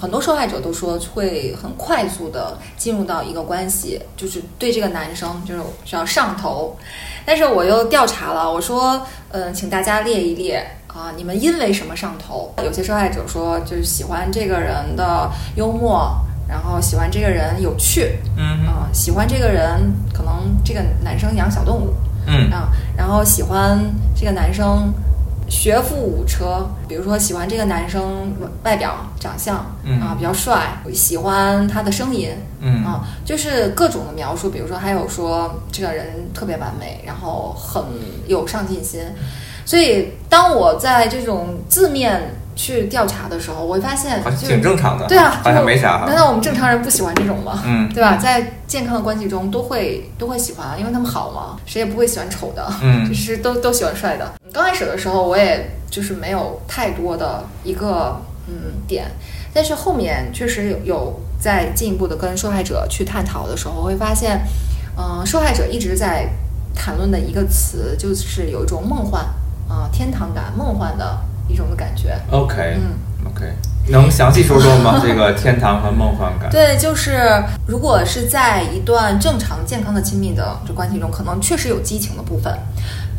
[0.00, 6.76] 很多受害者都说会很快速的进入到一个关系，就是对这个男生就是是要上头。
[7.24, 12.52] 但是我又调查了，我说，嗯、请大家列一列啊，你们因为什么上头？
[12.64, 16.10] 有些受害者说，就是喜欢这个人的幽默，
[16.50, 21.94] 然后喜欢这个人有趣，嗯啊、喜欢这个人，可能这个男生养小动物
[22.26, 22.50] 嗯。
[22.50, 23.78] 啊，然后喜欢
[24.16, 24.92] 这个男生
[25.48, 28.32] 学富五车，比如说喜欢这个男生
[28.64, 30.00] 外表长相嗯。
[30.00, 32.84] 啊比较帅，喜欢他的声音嗯。
[32.84, 37.80] 啊，就是各种的描述，比如说还有说这个人特别完美，然后很
[38.26, 39.00] 有上进心，
[39.64, 45.06] 所以当我在这种字面去调查的时候，我会发现挺正常的。
[45.06, 46.04] 对啊，好像没啥。
[46.06, 47.62] 难道我们正常人不喜欢这种吗？
[47.64, 48.18] 嗯对吧？
[48.18, 54.30] 在健康的关系中都会都会喜欢，因为他们好嘛，谁也不会喜欢丑的，嗯 就是都都喜欢帅的。
[54.52, 58.52] 刚开始的时候，我也就是没有太多的一个嗯
[58.86, 59.06] 点，
[59.54, 64.42] 但是后面确实有有在进一步的跟受害者去探讨的时候，我会发现，
[64.98, 66.28] 嗯、受害者一直在
[66.74, 69.24] 谈论的一个词，就是有一种梦幻
[69.66, 71.18] 啊、天堂感、梦幻的
[71.50, 72.16] 一种的感觉。
[72.30, 73.10] ，OK 嗯。
[73.26, 73.44] OK，
[73.88, 74.98] 能详细说说吗？
[75.04, 76.50] 这个天堂和梦幻感。
[76.50, 77.20] 对，就是
[77.66, 82.52] 如果是在一段正常健康的亲密的这关系中，可能确实有激情的部分，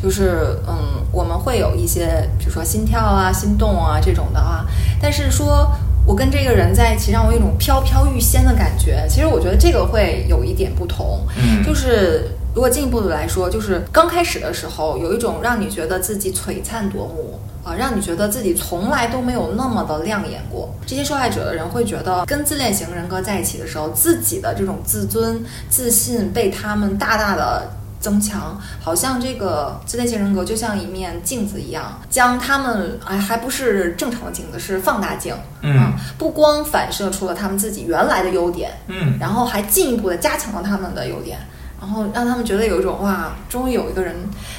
[0.02, 0.74] 就是嗯，
[1.12, 4.66] 我们会有一些，比如说心跳啊、心动啊这种的啊。
[5.00, 5.70] 但是说
[6.04, 11.24] 我跟这个人在一起，让我有一种飘飘欲仙的感觉，其实我觉得这个会有一点不同。
[11.36, 20.72] 嗯就是如果进一步的来说，就是刚开始的时候，有一种让你觉得自己璀璨夺目啊，让你觉得自己从来都没有那么的亮眼过。
[20.86, 27.70] 这些受害者的人会觉得，跟自恋型人格在一起的时候，自己的这种自尊、自信被他们大大的。
[28.02, 41.38] 增强，好像这个自恋型人格就像一面镜子一样，将他们哎还不是正常的镜子，是放大镜，嗯啊，不光反射出了他们自己原来的优点，嗯然后还进一步的加强了他们的优点，
[41.80, 44.16] 然后让他们觉得有一种哇，终于有一个人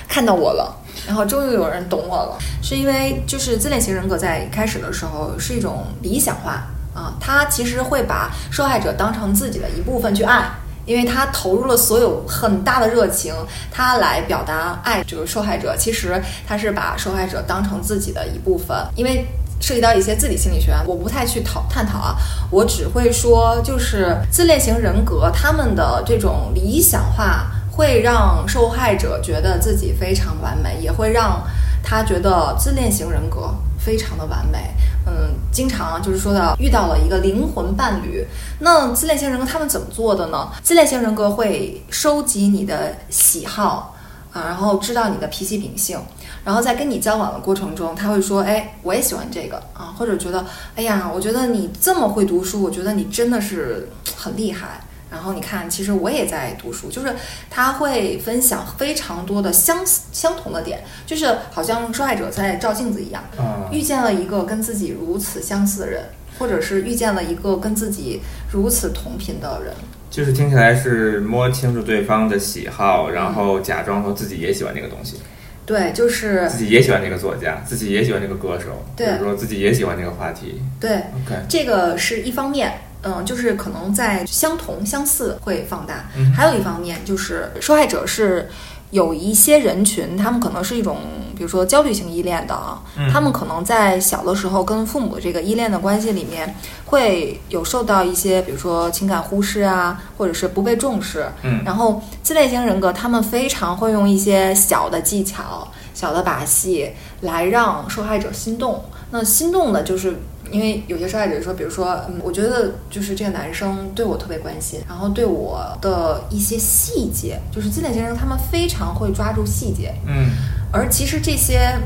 [0.07, 0.73] 看到我了，
[1.05, 6.63] 然后终于有人懂我了，是因为就是自恋型人格在开始的时候是一种理想化。
[6.93, 10.49] 啊，他其实会把受害者当成自己的一部分去爱。
[10.85, 13.33] 因为他投入了所有很大的热情，
[13.71, 19.25] 他来表达爱这个受害者，其实他是把受害者当成自己的一部分，因为
[19.61, 22.17] 涉及到一些自理心理学，我不太去讨探讨啊，
[22.51, 31.41] 我只会说，就是自恋型人格他们的这种理想化，会让受害者觉得自己非常完美，也会让
[31.83, 34.59] 他觉得自恋型人格非常的完美。
[35.05, 38.25] 嗯，经常就是说到遇到了一个灵魂伴侣，
[38.59, 40.49] 那自恋型人格他们怎么做的呢？
[40.61, 43.95] 自恋型人格会收集你的喜好
[44.31, 45.99] 啊，然后知道你的脾气秉性，
[46.45, 54.79] 然后在跟你交往的过程中，他会说，哎，我也喜欢这个啊，或者觉得，哎呀，我觉得你这么会读书，我觉得你真的是很厉害。
[55.13, 57.15] 然后你看，其实我也在读书，就是
[57.49, 66.03] 他会分享非常多的相似相同的点，就是好像受害者在照镜子一样，啊遇见了一个跟自己如此相似的人，
[66.39, 68.21] 或者是遇见了一个跟自己
[68.51, 69.73] 如此同频的人。
[70.09, 75.19] 就是听起来是摸清楚对方的喜好，然后假装说自己也喜欢这个东西，
[75.65, 80.61] 对，就是自己也喜欢那个作家，自己也喜欢那个歌手，对或者说自己也喜欢那个话题。
[80.79, 88.49] 对，OK，这个是一方面，嗯，就是可能在相同相似会放大，嗯还有一方面就是受害者是
[88.91, 90.97] 有一些人群，他们可能是一种，
[91.35, 101.63] 比如说焦虑型依恋的啊，嗯他们可能在小的时候跟父母这个依恋的关系里面，会有受到一些，比如说情感忽视啊，或者是不被重视，嗯。
[101.65, 108.85] 然后自恋型人格他们非常会用一些小的技巧、小的把戏来让受害者心动。
[109.09, 110.19] 那心动的就是
[110.51, 120.29] 因为有些受害者说，比如说，嗯，我觉得就是这个男生对我特别关心，然后对我的一些细节，就是自恋型人他们非常会抓住细节，嗯
[120.71, 121.77] 而其实这些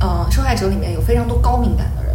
[0.00, 2.14] 呃受害者里面有非常多高敏感的人，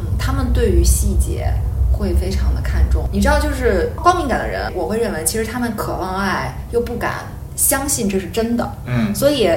[0.00, 1.52] 嗯，他们对于细节
[1.92, 3.08] 会非常的看重。
[3.12, 9.50] 你知道，就是高敏感的人，我会认为其实他们渴望爱，又不敢相信这是真的，嗯所以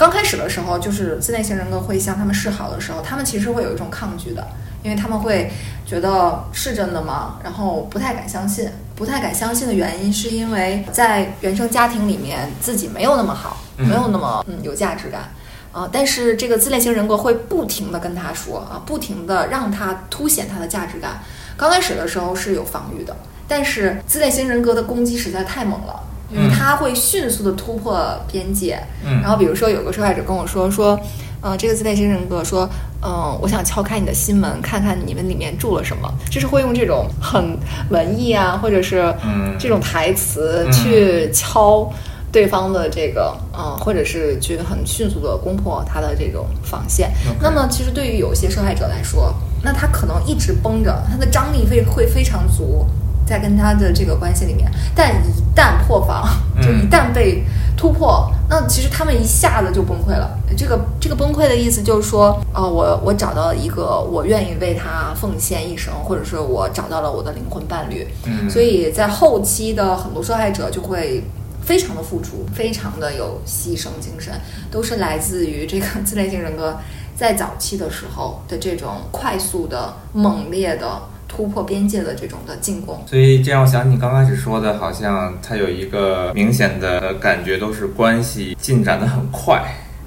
[0.00, 4.42] 刚开始的时候，就是自恋型人格会向他们示好的时候，他们其实会有一种抗拒的，
[4.82, 5.52] 因为他们会
[5.84, 7.38] 觉得是真的吗？
[7.44, 8.66] 然后不太敢相信。
[8.96, 15.28] 不太敢相信的原因，是因为在原生家庭里面自己没有那么好，嗯没有那么嗯有价值感。
[15.70, 21.20] 啊、但是这个自恋型人格会不停的跟他说啊，不停的让他凸显他的价值感。
[21.58, 23.14] 刚开始的时候是有防御的，
[23.46, 27.98] 但是自恋型人格的攻击实在太猛了，嗯他会迅速的突破
[28.30, 28.78] 边界。
[29.04, 30.98] 嗯然后比如说有个受害者跟我说说，
[31.40, 32.68] 呃，这个自恋型人格说，
[33.02, 37.58] 嗯、我想敲开你的心门，看看你们里面住了什么，就是会用这种很
[37.90, 41.90] 文艺啊，或者是嗯这种台词嗯去敲。
[42.32, 47.10] 对方的这个，嗯、或者是去很迅速的攻破他的这种防线。
[47.42, 52.86] 那么，其实对于有些受害者来说，那他可能一直绷着，他的张力会会非常足，
[53.30, 54.68] 在跟他的这个关系里面。
[54.94, 57.44] 但一旦破防，嗯就一旦被
[57.76, 60.36] 突破，那其实他们一下子就崩溃了。
[60.56, 68.06] 这个这个崩溃的意思就是说，呃，我我找到了一个我愿意为他奉献一生，或者是我找到了我的灵魂伴侣。
[68.26, 71.22] 嗯所以在后期的很多受害者就会
[71.62, 74.34] 非常的付出，非常的有牺牲精神，
[74.70, 76.76] 都是来自于这个自恋型人格
[77.16, 83.00] 在早期的时候的这种快速的、猛烈的突破边界的这种的进攻。
[83.06, 89.62] 所以这让我想起你刚开始说的，好像他有一个明显的感觉，都是关系进展的很快，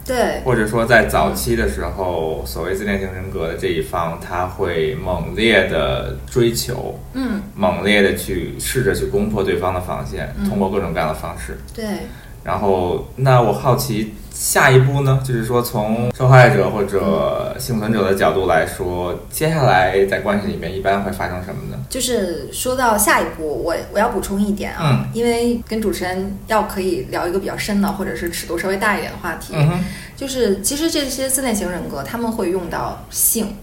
[0.06, 11.58] 对，或者说在早期的时候，所谓自恋型人格的这一方，他会猛烈的追求，嗯，猛烈的去试着去攻破对方的防线，嗯通过各种各样的方式。
[11.74, 11.86] 对。
[12.44, 15.22] 然后，那我好奇下一步呢？
[15.24, 21.78] 就是说，从受害者或者幸存者的角度来说，接下来在关系里面一般会发生什么呢？
[21.88, 29.84] 就是说到下一步，我我要补充一点啊，嗯因为跟主持人要可以聊一个比较深的，或者是尺度稍微大一点的话题，嗯，
[30.18, 33.56] 就是其实这些自恋型人格他们会用到性嗯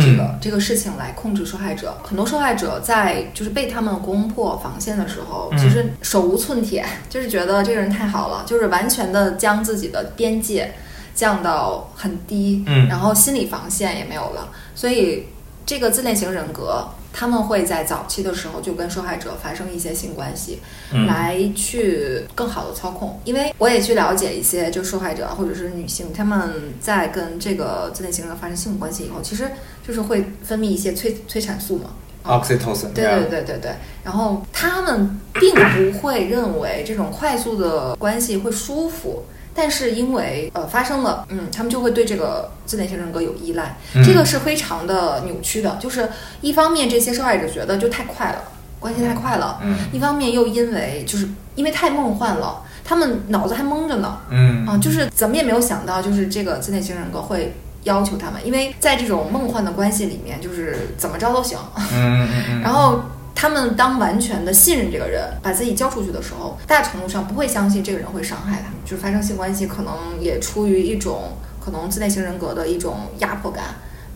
[0.00, 1.96] 这个、这个事情来控制受害者。
[2.02, 10.74] 很多受害者在就是被他们攻破防线的时候，嗯其实手无寸铁， 就是觉得这个人太好了，就是完全的将自己的边界
[11.14, 15.26] 降到很低，嗯然后心理防线也没有了，所以
[15.64, 16.86] 这个自恋型人格。
[17.18, 20.60] 他们会在早期的时候就跟受害者发生一些性关系，
[20.92, 23.20] 嗯来去更好的操控。
[23.24, 29.50] 因为我也去了解一些就受害者或者是女性，她们在跟这个自恋型人发生性关系以后，其实
[29.84, 31.90] 就是会分泌一些催催产素嘛。
[32.24, 33.72] oxytocin，对对对对对，
[34.04, 39.24] 然后他们并不会认为这种快速的关系会舒服，
[39.58, 44.04] 但是因为呃发生了，嗯，他们就会对这个自恋型人格有依赖，嗯。
[44.04, 45.76] 这个是非常的扭曲的。
[45.80, 46.08] 就是
[46.40, 48.44] 一方面这些受害者觉得就太快了，
[48.78, 49.76] 关系太快了，嗯。
[49.92, 54.64] 一方面又因为就是因为太梦幻了，他们脑子还懵着呢，嗯。
[54.64, 61.58] 啊，就是怎么也没有想到，就是这个自恋型人格会要求他们，因为在这种梦幻的关系里面，就是怎么着都行。
[61.92, 63.00] 嗯嗯嗯， 然后
[63.40, 73.62] 他们当完全的信任这个人，把自己交出去的时候，大程度上不会相信这个人会伤害他们，就是发生性关系可能也出于一种可能自恋型人格的一种压迫感。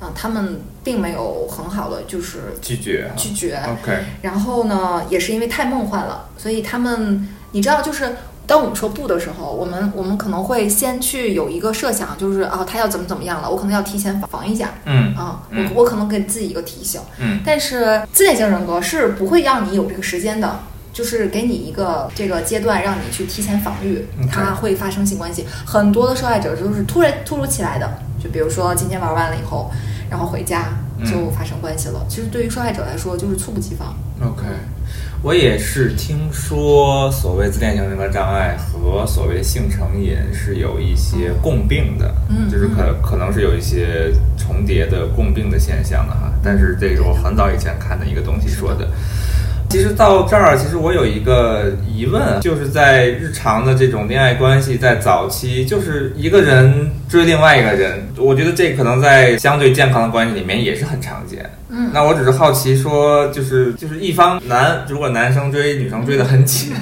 [0.01, 17.01] 啊、他们并没有很好的就是拒绝啊拒绝，，OK，然后呢，也是因为太梦幻了，所以他们，你知道，就是当我们说不的时候，我们我们可能会先去有一个设想，就是啊，他要怎么怎么样了，我可能要提前防防一下嗯啊，嗯我我可能给自己一个提醒。
[17.19, 20.61] 嗯但是自恋型人格是不会让你有这个时间的。
[20.93, 25.47] 就是给你一个这个阶段，让你去提前防御他会发生性关系。
[25.65, 27.91] 很多的受害者就是突然突如其来的，
[28.23, 29.71] 就比如说今天玩完了以后，
[30.11, 30.67] 然后回家
[31.03, 32.05] 就发生关系了。
[32.11, 33.95] 其实对于受害者来说，就是猝不及防。
[34.21, 34.43] OK，
[35.23, 46.33] 我也是听说所谓自恋型人格障碍和所谓性成瘾是有一些共病的，嗯就是可可能是有一些重叠的共病的现象的哈。
[46.43, 48.89] 但是这是我很早以前看的一个东西说的。
[49.73, 61.51] 其实到这儿，其实我有一个疑问，就是在日常的这种恋爱关系，在早期，就是一个人追另外一个人，我觉得这可能在相对健康的关系里面也是很常见。
[61.71, 61.91] 嗯。
[61.91, 66.75] 那我只是好奇说，就是就是一方男，如果男生追女生追得很紧，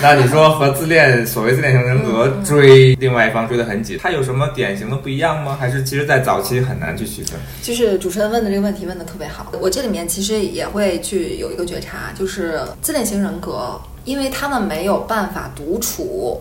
[0.00, 5.56] 那你说和自恋所谓自恋型人格追另外一方追得很紧，他有什么典型的不一样吗？
[5.58, 7.38] 还是其实在早期很难去区分？
[7.62, 16.40] 就是主持人问的这个问题问的特别好，我这里面其实也会去有一个觉察，就是自恋型人格，因为他们没有办法独处，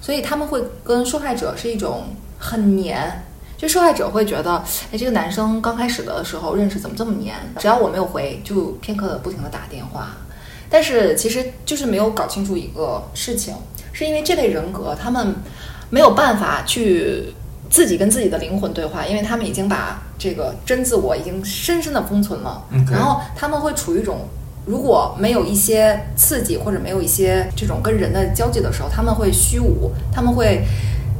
[0.00, 2.04] 所以他们会跟受害者是一种
[2.38, 3.24] 很黏。
[3.58, 4.56] 就受害者会觉得，
[4.90, 7.36] 哎，这个男生刚开始的时候认识怎么这么黏？
[7.60, 10.16] 只要我没有回，就片刻的不停的打电话。
[10.72, 13.54] 但是其实就是没有搞清楚一个事情，
[13.92, 15.34] 是因为这类人格他们
[15.90, 17.34] 没有办法去
[17.68, 22.64] 自己跟自己的灵魂对话，因为他们已经把这个真自我已经深深的封存了。
[22.90, 24.20] 然后他们会处于一种
[24.64, 30.64] 如果没有一些刺激或者没有一些这种跟人的交际的时候，他们会虚无，他们会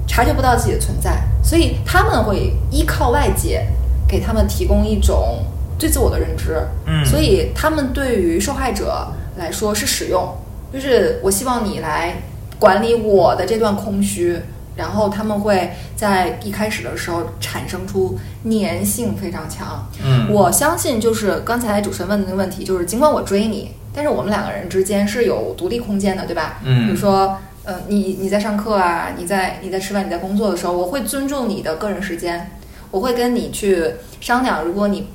[0.06, 3.66] 察觉不到自己的存在，所以他们会依靠外界
[4.08, 5.44] 给他们提供一种
[5.78, 6.56] 对自我的认知。
[6.86, 10.36] 嗯所以他们对于受害者来说是使用，
[10.72, 12.16] 就是我希望你来
[12.58, 14.38] 管理我的这段空虚。
[14.74, 19.86] 然后他们会在一开始的时候产生出粘性非常强。
[20.02, 26.58] 嗯，我相信就是刚才主持人问的那个问题，就是尽管我追你，但是我们两个人之间是有独立空间的，对吧？
[26.64, 32.50] 嗯比如说，呃，你你在上课啊，你在你在吃饭，你在工作的时候，我会尊重你的个人时间，
[32.90, 33.90] 我会跟你去
[34.22, 35.08] 商量，如果你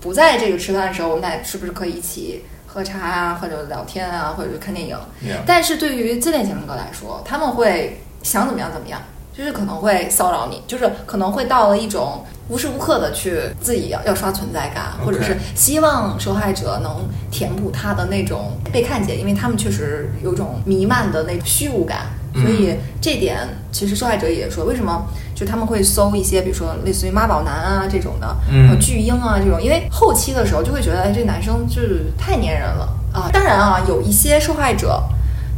[0.00, 4.96] 不在这个吃饭的时候，我们俩是不是可以一起喝茶啊，或者聊天啊，或者是看电影。
[5.44, 8.98] 但是对于自恋型人格来说，他们会想怎么样怎么样，
[9.36, 22.06] 就是可能会骚扰你，就是可能会到了一种无时无刻的去自己要要刷存在感或者是希望受害者能填补他的那种被看见，因为他们确实有种弥漫的那种虚无感。
[22.34, 25.04] 所以这点其实受害者也说，为什么
[25.42, 33.28] 就他们会搜一些，比如说类似于妈宝男啊这种的，嗯呃巨婴啊这种，因为后期的时候就会觉得，哎，这男生就是太粘人了啊。
[33.32, 35.02] 当然啊，有一些受害者，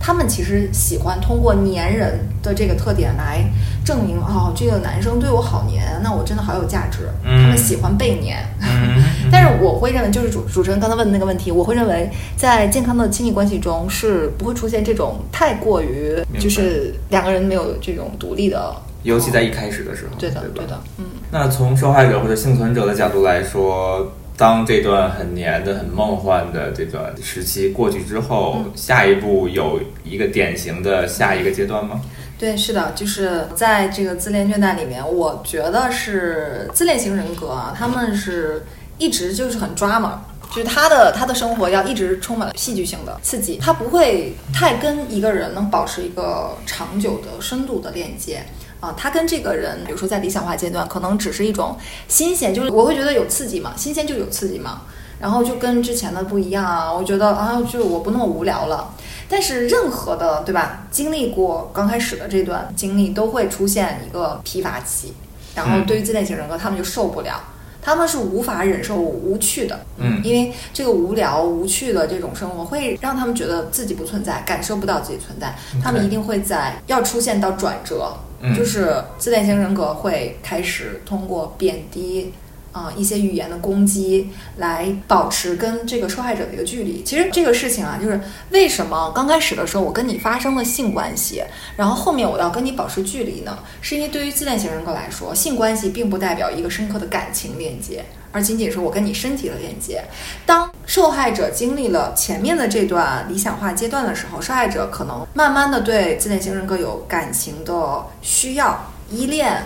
[0.01, 3.45] 他们其实喜欢通过粘人的这个特点来
[3.85, 7.01] 证明，哦，这个男生对我好粘，那我真的好有价值。
[7.23, 8.43] 嗯他们喜欢被粘。
[8.63, 18.75] 嗯但是我会认为，就是主主持人刚才问的那个问题，我会认为在健康的亲密关系中是不会出现这种太过于就是两个人没有这种独立的。
[19.05, 21.05] 尤其在一开始的时候，对的，吧对的，嗯。
[21.31, 32.01] 那从受害者或者幸存者的角度来说，当这段很黏的、很梦幻的这段时期过去之后，嗯下一步有一个典型的下一个阶段吗？
[32.37, 38.65] 对，是的，就是在这个自恋虐待里面，我觉得是自恋型人格啊，他们是
[38.99, 48.43] 一直就是很抓嘛，就是他的他的生活要一直充满了戏剧性的刺激，他不会太跟一个人能保持一个长久的深度的链接。
[48.85, 51.77] 啊，他跟这个人，比如说在理想化阶段，可能只是一种
[52.07, 54.83] 新鲜，就是我会觉得有刺激嘛，新鲜就有刺激嘛，
[55.19, 58.95] 然后就跟之前的不一样啊，我觉得啊，就我不那么无聊了。
[59.27, 60.87] 但是任何的，对吧？
[60.91, 65.15] 经历过刚开始的这段经历，都会出现一个疲乏期，
[65.55, 67.43] 然后嗯对于自恋型人格，他们就受不了，
[67.81, 78.13] 他们是无法忍受无趣的，嗯因为这个无聊无趣的这种生活会让他们觉得自己不存在，感受不到自己存在，他们一定会在要出现到转折，
[78.55, 82.33] 就是自恋型人格会开始通过贬低。
[82.75, 87.05] 啊、一些语言的攻击来保持跟这个受害者的一个距离。
[87.05, 88.21] 其实这个事情啊，就是
[88.51, 91.43] 为什么刚开始的时候我跟你发生了性关系，
[91.77, 93.57] 然后后面我要跟你保持距离呢？
[93.81, 100.03] 是因为对于自恋型人格来说，性关系并不代表一个深刻的感情链接，而仅仅是我跟你身体的链接。
[100.45, 109.63] 当受害者经历了前面的这段理想化阶段的时候，受害者可能慢慢的对自恋型人格有感情的需要、依恋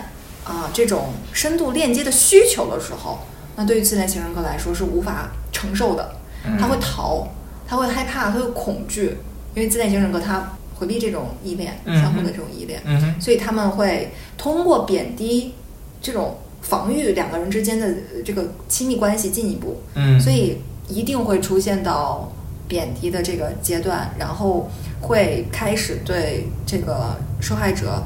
[0.49, 3.19] 啊、这种深度链接的需求的时候，
[3.55, 6.15] 那对于自恋型人格来说是无法承受的，
[6.59, 7.27] 他会逃，
[7.67, 9.17] 他会害怕，他会恐惧，
[9.53, 15.53] 因为自恋型人格他回避这种依恋，嗯相互的这种依恋，嗯，所以他们会通过贬低
[16.01, 22.31] 这种防御两个人之间的呃这个亲密关系进一步，嗯，所以一定会出现到
[22.67, 24.69] 贬低的这个阶段，然后
[25.01, 28.03] 会开始对这个受害者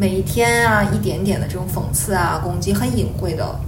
[0.00, 3.60] 每一天啊一点点的这种讽刺啊攻击，很隐晦的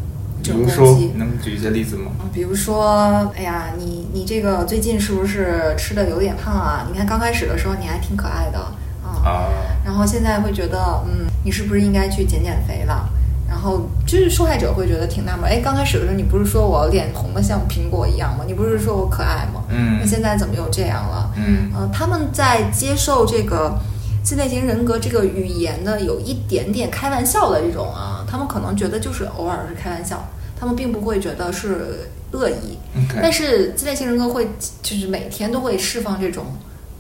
[0.43, 1.13] 这种比如说攻击，。
[1.17, 2.11] 能举一些例子吗？
[2.33, 6.87] 比如说，哎呀，你你这个最近是不是吃的有点胖啊？
[6.91, 8.59] 你看刚开始的时候你还挺可爱的
[9.05, 9.49] 啊，啊，
[9.85, 13.11] 然后现在会觉得，嗯，你是不是应该去减减肥了？
[13.47, 18.45] 然后就是受害者会觉得挺纳闷，哎，刚开始的时候你不是说我脸红的像苹果一样吗？
[18.47, 19.65] 你不是说我可爱吗？
[19.69, 21.31] 嗯那现在怎么又这样了？
[21.37, 23.79] 嗯呃，他们在接受这个
[24.23, 32.79] 自恋型人格这个语言的有一点点开玩笑的这种啊，他们可能觉得就是偶尔是开玩笑，他们并不会觉得是恶意。
[33.21, 34.49] 但是自恋型人格会
[34.83, 36.47] 就是每天都会释放这种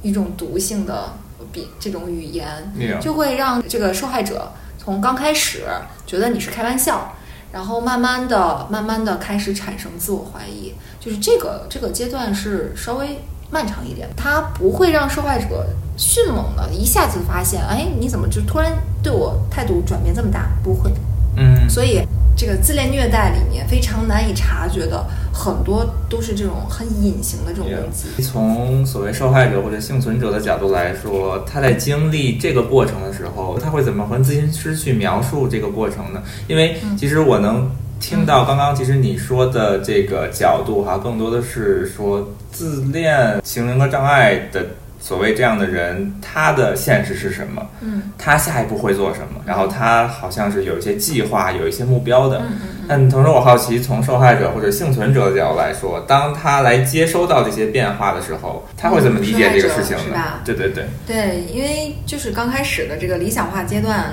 [0.02, 1.12] 一种毒性的
[1.52, 5.64] 比这种语言就会让这个受害者从刚开始
[6.06, 7.14] 觉得你是开玩笑，
[7.52, 13.20] 然后慢慢的、慢慢的开始产生自我怀疑，就是这个这个阶段是稍微
[13.50, 15.66] 漫长一点，它不会让受害者
[15.96, 18.72] 迅猛的一下子发现，哎，你怎么就突然
[19.02, 20.48] 对我态度转变这么大？
[20.62, 20.90] 不会，
[21.36, 22.00] 嗯，所以
[22.34, 28.22] 这个自恋虐待里面非常难以察觉的很多都是这种很隐形的这种攻击。
[28.22, 36.22] 从所谓受害者或者幸存者的角度来说，他在经历这个过程的时候，他会怎么和咨询师去描述这个过程呢？
[36.48, 37.70] 因为其实我能
[38.00, 44.66] 听到刚刚其实你说的这个角度哈，更多的是说自恋型人格障碍的
[45.02, 47.60] 所谓这样的人，他的现实是什么？
[47.80, 49.40] 嗯他下一步会做什么？
[49.44, 52.38] 然后他好像是有一些计划、有一些目标的。
[52.38, 60.40] 嗯但同时，我好奇，从受害者或者幸存者的角度来说，当他来接收到这些变化的时候，他会怎么理解这个事情呢？
[60.44, 64.12] 对对对，对，因为就是刚开始的这个理想化阶段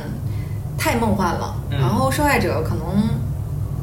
[0.78, 3.04] 太梦幻了，嗯然后受害者可能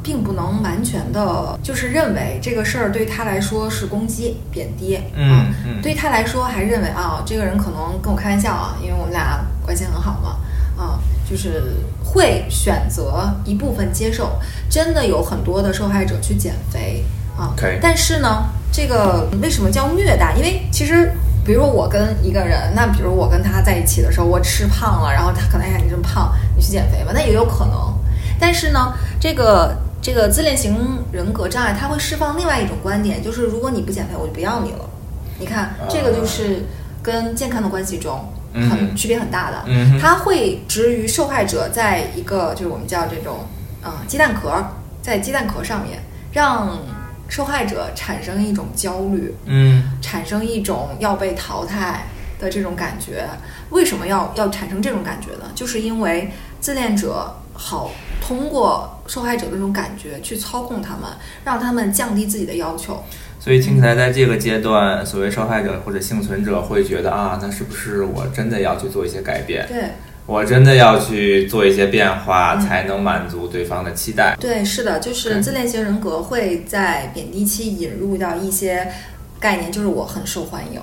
[0.07, 10.37] 并不能完全的，就是认为这个事儿对他来说是攻击、贬低，嗯对他来说还认为啊，这个人可能跟我开玩笑啊，因为我们俩关系很好嘛，
[10.81, 10.99] 啊，
[11.29, 14.39] 就是会选择一部分接受，
[14.69, 17.03] 真的有很多的受害者去减肥
[17.37, 20.33] 啊 OK 但是呢，这个为什么叫虐待？
[20.37, 21.11] 因为其实。
[21.45, 27.97] 比如说我跟一个人，那比如我跟他在一起的时候，我吃胖了，然后他可能哎呀你这么胖，你去减肥吧，那也有可能。
[28.37, 29.73] 但是呢，这个
[30.07, 34.89] 这个自恋型人格障碍，它会释放另外一种观点，就是如果你不减肥，我就不要你了。
[35.37, 36.63] 你看，这个就是
[37.03, 39.63] 跟健康的关系中很嗯区别很大的。
[39.65, 43.39] 嗯哼它会置于受害者在一个就是我们叫这种
[43.83, 44.65] 呃鸡蛋壳，
[45.01, 45.99] 在鸡蛋壳上面，
[46.31, 46.79] 让
[47.27, 52.05] 受害者产生一种焦虑，嗯产生一种要被淘汰
[52.39, 53.27] 的这种感觉。
[53.71, 55.51] 为什么要要产生这种感觉呢？
[55.53, 56.31] 就是因为
[56.67, 61.03] 自恋者好通过受害者的这种感觉去操控他们，
[61.45, 63.01] 让他们降低自己的要求。
[63.39, 69.65] 所以听起来，在这个阶段，所谓受害者或者幸存者会觉得啊，那是不是我真的要去做一些改变？
[69.69, 69.91] 对
[70.25, 74.35] 我真的要去做一些变化，嗯才能满足对方的期待。
[74.37, 78.91] 对，是的，就是自恋型人格会在贬低期引入到一些
[79.39, 80.81] 概念，就是我很受欢迎，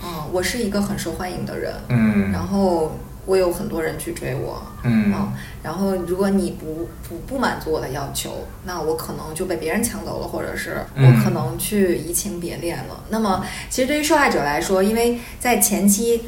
[0.00, 2.96] 嗯，我是一个很受欢迎的人，嗯然后
[3.28, 5.12] 我有很多人去追我，嗯。
[5.12, 13.04] 嗯，然后如果你不不不满足我的要求，那我可能就被别人抢走了，或者是我嗯可能去移情别恋了。
[13.10, 16.22] 那么，其实对于受害者来说，因为在前期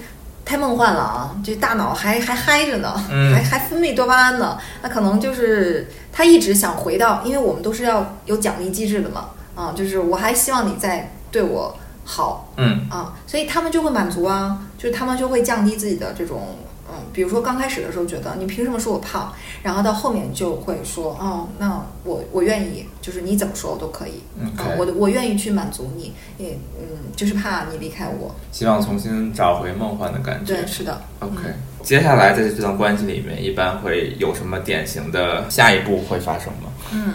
[0.44, 3.32] 太梦幻了啊，这大脑还还嗨着呢，嗯。
[3.34, 11.74] 还还分泌多巴胺呢，那可能就是他一直想回到，因为我们都是要有奖励机制的嘛，啊，就是我还希望你在对我
[12.04, 12.86] 好，嗯。
[12.90, 16.58] 啊，所以他们就会满足啊，就是他们就会降低自己的这种，
[16.92, 19.32] 嗯，比如说刚开始的时候觉得你凭什么说我胖，
[19.62, 30.54] 然后到后面就会说，哦，那我我愿意，就是你怎么说我都可以，嗯我我愿意去满足你，也嗯，就是怕你离开我，希望重新找回梦幻的感觉。
[30.54, 31.36] 对，是的，OK，
[31.82, 36.70] 接下来在这段关系里面，一般会有什么典型的下一步会发生吗？
[36.92, 37.14] 嗯，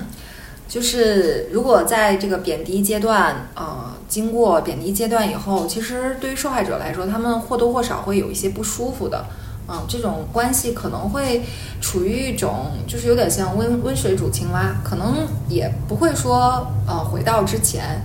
[0.67, 9.26] 就是如果在这个贬低阶段，呃，经过贬低阶段以后，其实对于受害者来说，他们或多或少会有一些不舒服的。
[9.68, 11.43] 嗯，这种关系可能会
[11.82, 18.01] 处于一种，就是有点像温温水煮青蛙，可能也不会说呃回到之前，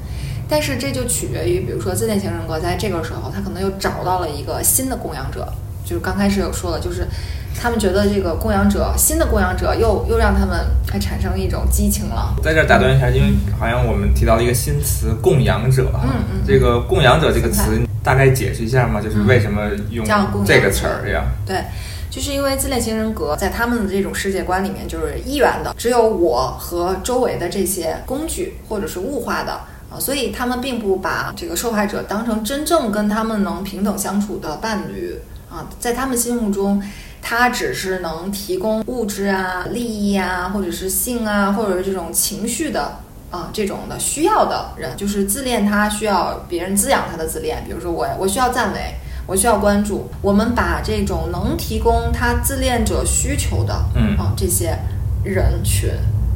[0.48, 5.46] 但是这就取决于，比如说自恋型人格在这个时候，他可能又找到了一个新的供养者，
[5.84, 7.06] 就是刚开始有说了，就是
[7.54, 12.34] 他们觉得这个供养者新的供养者又又让他们还产生一种激情了。
[12.42, 19.00] 在这儿打断一下，因为好像我们提到了一个新词“供养者”哈，嗯嗯这个“供养者”这个词大概解释一下吗？
[19.00, 20.06] 就是为什么用
[20.44, 21.24] 这个词儿呀？
[21.46, 21.64] 对，
[22.10, 29.52] 就是因为自恋型人格在他们的这种世界观里面就是一元的，只有我和周围的这些工具或者是物化的
[29.90, 35.18] 啊，所以他们并不把这个受害者当成真正跟他们能平等相处的伴侣
[35.50, 36.82] 啊，在他们心目中。
[37.22, 42.98] 他只是能提供物质啊、利益啊，或者是性啊，或者是这种情绪的
[43.30, 47.62] 啊、这种的需要的人，就是自恋，他需要别人滋养他的自恋。
[47.64, 50.10] 比如说我，我需要赞美，我需要关注。
[50.20, 54.76] 我们把这种能提供他自恋者需求的，嗯啊这些
[55.22, 55.90] 人群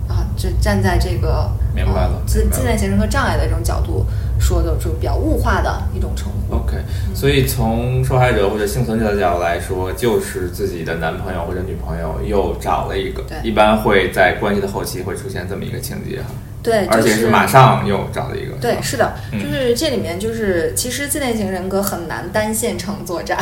[0.09, 4.07] 啊，这站在这个明白了啊自自恋型人格障碍的这种角度
[4.45, 6.57] 说的，就比较物化的一种称呼。
[6.57, 6.77] OK，
[7.15, 16.27] 所以从受害者或者幸存者的角度来说，就是自己的男朋友或者女朋友又找了一个对，一般会在关系的后期会出现这么一个情节哈，
[16.63, 18.53] 对，而且是马上又找了一个。
[18.61, 23.39] 对，是的，嗯就是这里面就是，其实自恋型人格很难单线程作战。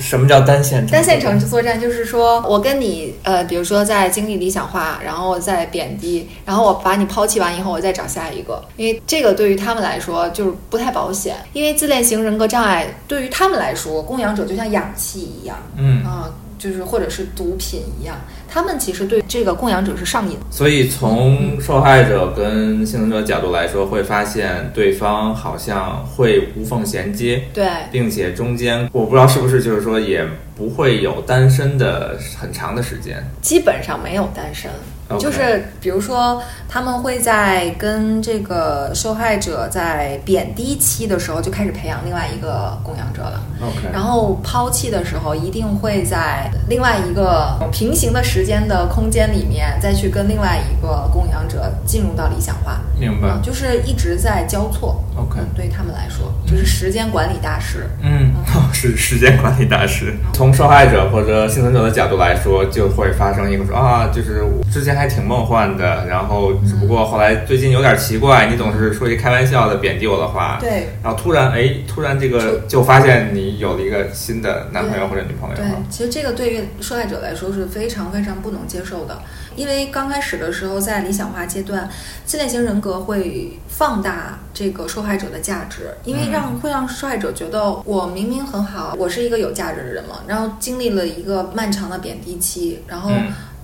[0.00, 0.90] 什么叫单线程？
[0.90, 11.36] 单线程作战就是说我跟你呃，比如说在经历理想化，然后再贬低，然后我把你抛弃完以后，我再找下一个，因为这个对于他们来说就是不太保险。
[11.52, 18.16] 因为自恋型人格障碍对于他们来说，供养者就像氧气一样嗯啊、就是或者是毒品一样，
[18.50, 20.36] 他们其实对这个供养者是上瘾。
[20.50, 30.26] 所以从受害者跟幸存者角度来说，会发现对方好像会无缝衔接，对，并且中间我不知道是不是就是说也
[30.60, 34.70] 不会有单身的很长的时间，基本上没有单身。
[35.18, 43.42] 就是比如说，他们会在跟这个受害者在贬低期的时候就开始培养另外一个供养者了。
[43.60, 52.80] OK，然后抛弃的时候一定会在另外一个平行的时间的空间里面再去跟另外一个供养者进入到理想化。
[52.96, 55.02] 明白，就是一直在交错。
[55.30, 57.88] OK，对他们来说就是时间管理大师。
[58.02, 58.32] 嗯，
[58.74, 60.14] 是时间管理大师。
[60.32, 75.56] 从受害者或者幸存者的角度来说，就会发生一个说啊，就是之前还挺梦幻的，然后只不过后来最近有点奇怪，你总是说一开玩笑的贬低我的话，对，然后突然哎，突然这个就发现你有了一个新的男朋友或者女朋友。
[75.56, 79.22] 对，其实这个对于受害者来说是非常非常不能接受的，
[79.54, 81.88] 因为刚开始的时候在理想化阶段，
[82.24, 93.10] 自恋型人格会放大这个受害者的价值，因为让会让受害者觉得我明明很好，我是一个有价值的人嘛，然后经历了一个漫长的贬低期，然后。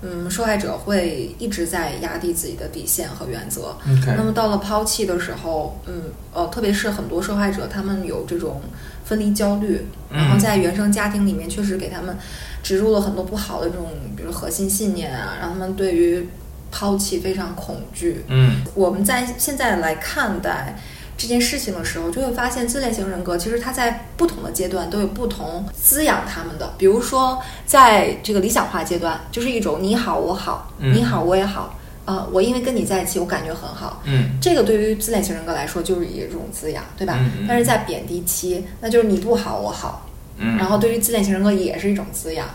[0.02, 3.74] 嗯，受害者会一直在压低自己的底线和原则。
[4.14, 6.02] 那么到了抛弃的时候，嗯
[6.34, 8.60] 呃，特别是很多受害者，他们有这种
[9.06, 12.14] 分离焦虑，然后在原生家庭里面确实给他们
[12.62, 16.28] 植入了很多不好的这种，比如核心信念啊，让他们对于
[16.70, 18.24] 抛弃非常恐惧。
[18.28, 20.76] 嗯，我们在现在来看待。
[21.18, 26.74] 这件事情的时候，就会发现自恋型人格其实它在不同的阶段都有不同滋养他们的。
[26.76, 34.02] 比如说，在这个理想化阶段，就是一种你好我好，你好我也好，呃，我因为跟你在一起，我感觉很好。
[34.04, 37.18] 嗯，这个对于自恋型人格来说就是一种滋养，对吧？
[37.48, 40.06] 但是在贬低期，那就是你不好我好，
[40.36, 42.46] 嗯，然后对于自恋型人格也是一种滋养。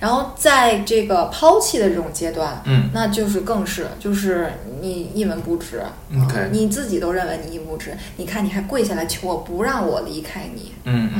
[0.00, 5.82] 然后在这个抛弃的这种阶段，嗯，那就是更是，就是你一文不值
[6.24, 11.10] ，OK，你自己都认为你一文不值，你看你还跪下来求我不让我离开你，嗯，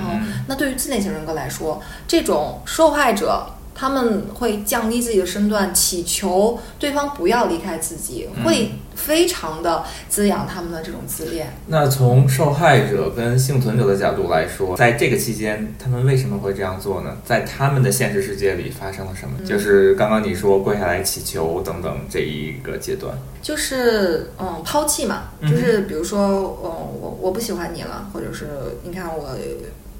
[0.46, 3.46] 那对于自恋型人格来说，这种受害者。
[3.78, 11.46] 他们会降低自己的身段，祈求对方不要离开自己，会非常的滋养他们的这种自恋。
[11.66, 17.18] 那从受害者跟幸存者的角度来说，在这个期间，他们为什么会这样做呢？
[17.24, 19.38] 在他们的现实世界里发生了什么？
[19.46, 26.70] 就是刚刚你说跪下来祈求等等这一个阶段，就是嗯抛弃嘛，就是比如说嗯
[27.00, 28.46] 我我不喜欢你了，或者是
[28.82, 29.36] 你看我。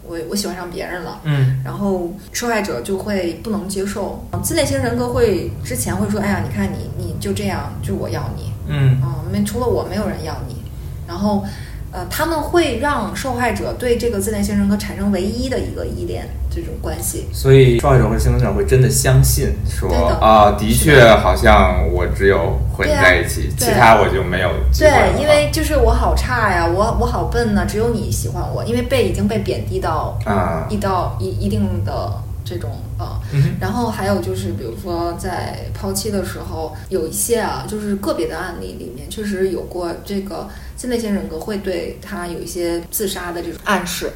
[0.09, 10.57] 我我喜欢上别人了，嗯，然后受害者就会不能接受，自恋型人格会之前会说，哎呀，你看你你就这样，就我要你，嗯，啊，没除了我没有人要你，
[11.07, 11.45] 然后。
[11.93, 19.89] 呃，他们会让受害者对这个自恋型人格产生唯一的一个依恋这种关系，所以受害者或者幸存者会真的相信说
[20.21, 30.67] 啊，的确好像我只有和你在一起，其他我就没有机会对，因为就是我好差呀，我我好笨呢，只有你喜欢我，因为被已经被贬低到啊。
[30.69, 32.13] 一到一一定的
[32.47, 32.81] 这种
[33.33, 40.49] 嗯，然后还有就是比如说在抛弃的时候，有一些啊，就是个别的案例里面确实有过这个。
[40.77, 44.13] 自恋型人格会对他有一些自杀的这种暗示。